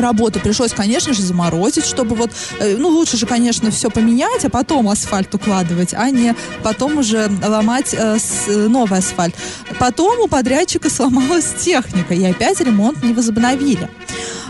работу 0.00 0.40
пришлось, 0.40 0.72
конечно 0.72 1.12
же, 1.14 1.22
заморозить, 1.22 1.84
чтобы 1.86 2.14
вот, 2.16 2.30
э, 2.58 2.76
ну, 2.78 2.88
лучше 2.88 3.16
же, 3.16 3.26
конечно, 3.26 3.70
все 3.70 3.90
поменять, 3.90 4.44
а 4.44 4.50
потом 4.50 4.88
асфальт 4.88 5.34
укладывать, 5.34 5.94
а 5.94 6.10
не 6.10 6.34
потом 6.62 6.98
уже 6.98 7.30
ломать 7.46 7.94
э, 7.94 8.18
с- 8.18 8.46
новый 8.68 8.98
асфальт. 8.98 9.34
Потом 9.78 10.20
у 10.20 10.26
подрядчика 10.28 10.90
сломалась 10.90 11.46
техника, 11.58 12.14
и 12.14 12.24
опять 12.24 12.60
ремонт 12.60 13.02
не 13.02 13.12
возобновили. 13.12 13.88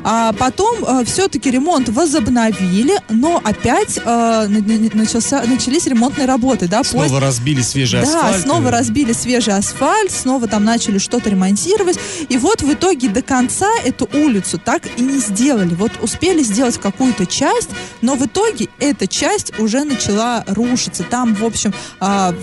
А 0.08 0.32
потом 0.34 1.04
все-таки 1.04 1.50
ремонт 1.50 1.88
возобновили, 1.88 3.00
но 3.08 3.40
опять 3.42 3.98
э, 3.98 4.02
на- 4.04 4.46
на- 4.48 4.90
начался, 4.94 5.42
начались 5.42 5.86
ремонтные 5.86 6.26
работы, 6.26 6.68
да, 6.68 6.84
Снова 6.84 7.18
разбили 7.20 7.60
свежий 7.62 8.00
да, 8.02 8.06
асфальт. 8.06 8.42
снова 8.42 8.70
разбили 8.70 9.12
свежий 9.12 9.54
асфальт, 9.54 10.12
снова 10.12 10.46
там 10.46 10.64
начали 10.64 10.98
что-то 10.98 11.30
ремонтировать. 11.30 11.98
И 12.28 12.38
вот 12.38 12.62
в 12.62 12.72
итоге 12.72 13.08
до 13.08 13.22
конца 13.22 13.66
эту 13.84 14.08
улицу 14.14 14.58
так 14.64 14.82
и 14.96 15.02
не 15.02 15.18
сделали. 15.18 15.35
Вот 15.76 15.92
успели 16.02 16.42
сделать 16.42 16.78
какую-то 16.78 17.26
часть, 17.26 17.68
но 18.00 18.14
в 18.16 18.24
итоге 18.26 18.68
эта 18.78 19.06
часть 19.06 19.58
уже 19.58 19.84
начала 19.84 20.44
рушиться. 20.46 21.04
Там, 21.04 21.34
в 21.34 21.44
общем, 21.44 21.74
а, 22.00 22.34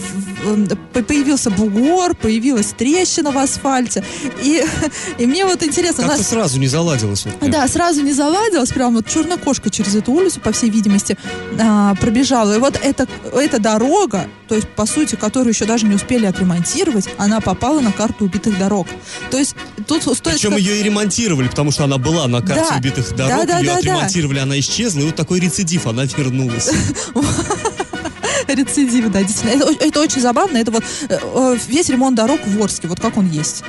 появился 1.07 1.49
бугор, 1.49 2.15
появилась 2.15 2.67
трещина 2.77 3.31
в 3.31 3.37
асфальте. 3.37 4.03
И, 4.41 4.63
и 5.17 5.25
мне 5.25 5.45
вот 5.45 5.63
интересно, 5.63 6.03
Как-то 6.03 6.17
нас 6.17 6.29
сразу 6.29 6.59
не 6.59 6.67
заладилось. 6.67 7.25
Вот, 7.25 7.49
да, 7.49 7.67
сразу 7.67 8.01
не 8.01 8.13
заладилось, 8.13 8.69
прям 8.69 8.95
вот 8.95 9.07
черная 9.07 9.37
кошка 9.37 9.69
через 9.69 9.95
эту 9.95 10.11
улицу, 10.11 10.39
по 10.39 10.51
всей 10.51 10.69
видимости, 10.69 11.17
а, 11.59 11.95
пробежала. 11.95 12.53
И 12.55 12.59
вот 12.59 12.79
эта, 12.81 13.07
эта 13.33 13.59
дорога, 13.59 14.27
то 14.47 14.55
есть, 14.55 14.67
по 14.69 14.85
сути, 14.85 15.15
которую 15.15 15.53
еще 15.53 15.65
даже 15.65 15.85
не 15.85 15.95
успели 15.95 16.25
отремонтировать, 16.25 17.09
она 17.17 17.41
попала 17.41 17.79
на 17.79 17.91
карту 17.91 18.25
убитых 18.25 18.57
дорог. 18.59 18.87
То 19.31 19.37
есть, 19.37 19.55
тут 19.87 20.03
стоит... 20.03 20.35
Причем 20.35 20.53
ска- 20.53 20.59
ее 20.59 20.79
и 20.79 20.83
ремонтировали, 20.83 21.47
потому 21.47 21.71
что 21.71 21.85
она 21.85 21.97
была 21.97 22.27
на 22.27 22.41
карте 22.41 22.72
Да. 22.73 22.79
убитых 22.79 23.15
дорог, 23.15 23.31
Да, 23.31 23.45
да, 23.45 23.59
ее 23.59 23.65
да, 23.67 23.73
да. 23.73 23.79
отремонтировали, 23.79 24.39
она 24.39 24.59
исчезла, 24.59 25.01
и 25.01 25.05
вот 25.05 25.15
такой 25.15 25.39
рецидив, 25.39 25.87
она 25.87 26.03
вернулась. 26.05 26.69
Рецидив, 28.47 29.11
да, 29.11 29.23
действительно. 29.23 29.63
Это, 29.63 29.85
это 29.85 30.01
очень 30.01 30.21
забавно. 30.21 30.57
Это 30.57 30.71
вот 30.71 30.83
э, 31.09 31.17
э, 31.21 31.57
весь 31.67 31.89
ремонт 31.89 32.15
дорог 32.15 32.39
в 32.45 32.61
Орске, 32.61 32.87
вот 32.87 32.99
как 32.99 33.17
он 33.17 33.29
есть. 33.29 33.63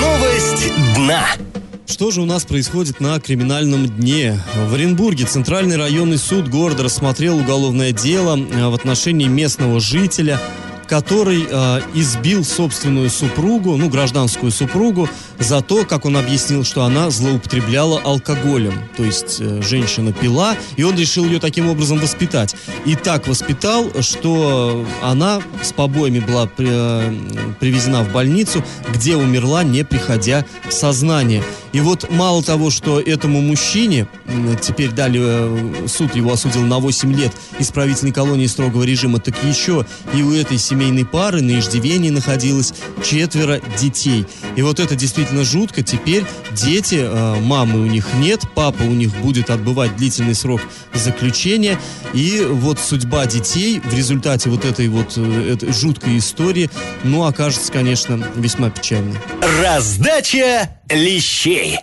Новость 0.00 0.72
дна. 0.96 1.24
Что 1.86 2.10
же 2.10 2.22
у 2.22 2.24
нас 2.24 2.44
происходит 2.44 3.00
на 3.00 3.18
криминальном 3.20 3.86
дне? 3.86 4.40
В 4.68 4.74
Оренбурге 4.74 5.26
Центральный 5.26 5.76
районный 5.76 6.18
суд 6.18 6.48
города 6.48 6.84
рассмотрел 6.84 7.38
уголовное 7.38 7.92
дело 7.92 8.38
э, 8.38 8.68
в 8.68 8.74
отношении 8.74 9.26
местного 9.26 9.80
жителя, 9.80 10.40
который 10.90 11.46
э, 11.48 11.80
избил 11.94 12.44
собственную 12.44 13.10
супругу, 13.10 13.76
ну, 13.76 13.88
гражданскую 13.88 14.50
супругу, 14.50 15.08
за 15.38 15.62
то, 15.62 15.84
как 15.84 16.04
он 16.04 16.16
объяснил, 16.16 16.64
что 16.64 16.82
она 16.82 17.10
злоупотребляла 17.10 18.00
алкоголем. 18.00 18.74
То 18.96 19.04
есть 19.04 19.36
э, 19.38 19.62
женщина 19.62 20.12
пила, 20.12 20.56
и 20.74 20.82
он 20.82 20.96
решил 20.96 21.24
ее 21.24 21.38
таким 21.38 21.68
образом 21.68 21.98
воспитать. 22.00 22.56
И 22.86 22.96
так 22.96 23.28
воспитал, 23.28 23.88
что 24.00 24.84
она 25.00 25.40
с 25.62 25.72
побоями 25.72 26.18
была 26.18 26.46
при, 26.46 26.66
э, 26.68 27.14
привезена 27.60 28.02
в 28.02 28.12
больницу, 28.12 28.64
где 28.92 29.14
умерла, 29.14 29.62
не 29.62 29.84
приходя 29.84 30.44
в 30.68 30.72
сознание. 30.72 31.44
И 31.72 31.80
вот 31.80 32.10
мало 32.10 32.42
того, 32.42 32.70
что 32.70 33.00
этому 33.00 33.40
мужчине 33.40 34.08
теперь 34.60 34.90
дали, 34.90 35.20
э, 35.22 35.86
суд 35.86 36.16
его 36.16 36.32
осудил 36.32 36.62
на 36.62 36.78
8 36.78 37.14
лет 37.14 37.32
исправительной 37.58 38.12
колонии 38.12 38.46
строгого 38.46 38.82
режима, 38.82 39.20
так 39.20 39.36
еще 39.44 39.86
и 40.12 40.22
у 40.22 40.32
этой 40.34 40.58
семейной 40.80 41.04
пары 41.04 41.42
на 41.42 41.58
иждивении 41.58 42.08
находилось 42.08 42.72
четверо 43.04 43.60
детей. 43.78 44.24
И 44.56 44.62
вот 44.62 44.80
это 44.80 44.96
действительно 44.96 45.44
жутко. 45.44 45.82
Теперь 45.82 46.24
дети, 46.52 47.00
э, 47.02 47.40
мамы 47.40 47.80
у 47.80 47.86
них 47.86 48.06
нет, 48.14 48.40
папа 48.54 48.82
у 48.82 48.92
них 48.92 49.14
будет 49.16 49.50
отбывать 49.50 49.94
длительный 49.96 50.34
срок 50.34 50.62
заключения. 50.94 51.78
И 52.14 52.46
вот 52.48 52.78
судьба 52.78 53.26
детей 53.26 53.80
в 53.84 53.94
результате 53.94 54.48
вот 54.48 54.64
этой 54.64 54.88
вот 54.88 55.18
э, 55.18 55.52
этой 55.52 55.70
жуткой 55.70 56.16
истории, 56.16 56.70
ну, 57.04 57.26
окажется, 57.26 57.70
конечно, 57.70 58.18
весьма 58.36 58.70
печальной. 58.70 59.18
Раздача 59.62 60.70
лещей. 60.88 61.78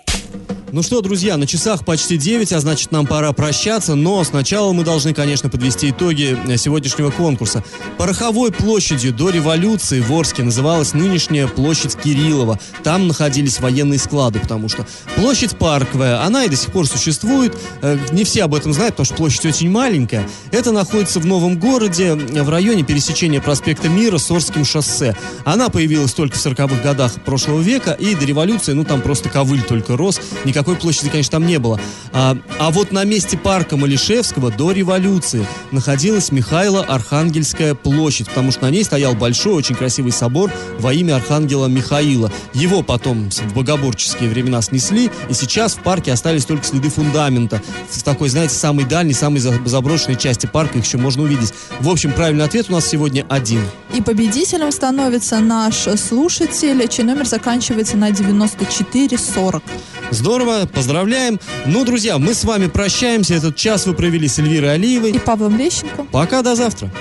Ну 0.77 0.83
что, 0.83 1.01
друзья, 1.01 1.37
на 1.37 1.47
часах 1.47 1.83
почти 1.83 2.19
9, 2.19 2.53
а 2.53 2.59
значит 2.59 2.91
нам 2.91 3.07
пора 3.07 3.33
прощаться, 3.33 3.95
но 3.95 4.23
сначала 4.23 4.73
мы 4.73 4.83
должны, 4.83 5.11
конечно, 5.11 5.49
подвести 5.49 5.89
итоги 5.89 6.37
э, 6.47 6.55
сегодняшнего 6.57 7.09
конкурса. 7.09 7.63
Пороховой 7.97 8.51
площадью 8.51 9.11
до 9.11 9.31
революции 9.31 10.01
в 10.01 10.13
Орске 10.13 10.43
называлась 10.43 10.93
нынешняя 10.93 11.47
площадь 11.47 11.95
Кириллова. 11.95 12.59
Там 12.83 13.07
находились 13.07 13.59
военные 13.59 13.97
склады, 13.97 14.39
потому 14.39 14.69
что 14.69 14.85
площадь 15.15 15.57
парковая, 15.57 16.21
она 16.21 16.43
и 16.43 16.47
до 16.47 16.55
сих 16.55 16.71
пор 16.71 16.85
существует. 16.85 17.57
Э, 17.81 17.97
не 18.11 18.23
все 18.23 18.43
об 18.43 18.53
этом 18.53 18.71
знают, 18.71 18.93
потому 18.93 19.05
что 19.05 19.15
площадь 19.15 19.47
очень 19.47 19.71
маленькая. 19.71 20.29
Это 20.51 20.71
находится 20.71 21.19
в 21.19 21.25
Новом 21.25 21.57
городе, 21.57 22.13
в 22.13 22.49
районе 22.51 22.83
пересечения 22.83 23.41
проспекта 23.41 23.89
Мира 23.89 24.19
с 24.19 24.29
Орским 24.29 24.63
шоссе. 24.63 25.17
Она 25.43 25.69
появилась 25.69 26.13
только 26.13 26.37
в 26.37 26.45
40-х 26.45 26.83
годах 26.83 27.15
прошлого 27.25 27.61
века, 27.61 27.93
и 27.93 28.13
до 28.13 28.25
революции, 28.25 28.73
ну 28.73 28.83
там 28.83 29.01
просто 29.01 29.29
ковыль 29.29 29.63
только 29.63 29.97
рос, 29.97 30.21
никакой 30.67 30.81
площади, 30.81 31.09
конечно, 31.09 31.31
там 31.31 31.45
не 31.45 31.59
было. 31.59 31.79
А, 32.11 32.37
а 32.59 32.71
вот 32.71 32.91
на 32.91 33.05
месте 33.05 33.37
парка 33.37 33.77
Малишевского 33.77 34.51
до 34.51 34.71
революции 34.71 35.45
находилась 35.71 36.31
Михайло-Архангельская 36.31 37.73
площадь, 37.73 38.27
потому 38.27 38.51
что 38.51 38.65
на 38.65 38.69
ней 38.69 38.83
стоял 38.83 39.15
большой, 39.15 39.53
очень 39.53 39.75
красивый 39.75 40.11
собор 40.11 40.51
во 40.79 40.93
имя 40.93 41.15
Архангела 41.15 41.67
Михаила. 41.67 42.31
Его 42.53 42.81
потом 42.81 43.29
в 43.29 43.53
богоборческие 43.53 44.29
времена 44.29 44.61
снесли, 44.61 45.09
и 45.29 45.33
сейчас 45.33 45.75
в 45.75 45.79
парке 45.79 46.11
остались 46.11 46.45
только 46.45 46.65
следы 46.65 46.89
фундамента. 46.89 47.61
В 47.89 48.03
такой, 48.03 48.27
знаете, 48.27 48.55
самой 48.55 48.85
дальней, 48.85 49.13
самой 49.13 49.39
заброшенной 49.39 50.17
части 50.17 50.47
парка 50.47 50.79
их 50.79 50.85
еще 50.85 50.97
можно 50.97 51.23
увидеть. 51.23 51.53
В 51.79 51.89
общем, 51.89 52.11
правильный 52.11 52.43
ответ 52.43 52.65
у 52.69 52.73
нас 52.73 52.85
сегодня 52.85 53.25
один. 53.29 53.61
И 53.95 54.01
победителем 54.01 54.71
становится 54.71 55.39
наш 55.39 55.87
слушатель, 55.97 56.85
чей 56.89 57.05
номер 57.05 57.25
заканчивается 57.25 57.95
на 57.95 58.11
9440. 58.11 59.63
Здорово, 60.11 60.67
поздравляем. 60.71 61.39
Ну, 61.65 61.83
друзья, 61.83 62.17
мы 62.17 62.33
с 62.33 62.43
вами 62.43 62.67
прощаемся. 62.67 63.35
Этот 63.35 63.55
час 63.55 63.85
вы 63.85 63.93
провели 63.93 64.27
с 64.27 64.39
Эльвирой 64.39 64.73
Алиевой. 64.73 65.11
И 65.11 65.19
Павлом 65.19 65.57
Лещенко. 65.57 66.05
Пока, 66.11 66.41
до 66.41 66.55
завтра. 66.55 66.91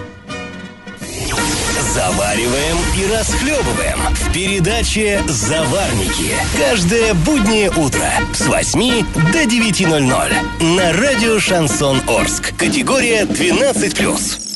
Завариваем 1.94 2.76
и 2.98 3.10
расхлебываем 3.10 3.98
в 4.14 4.32
передаче 4.32 5.22
«Заварники». 5.28 6.34
Каждое 6.58 7.14
буднее 7.14 7.70
утро 7.70 8.12
с 8.34 8.46
8 8.46 9.06
до 9.32 9.44
9.00 9.44 10.74
на 10.76 10.92
радио 10.92 11.38
«Шансон 11.40 12.02
Орск». 12.06 12.54
Категория 12.58 13.22
12+. 13.22 14.55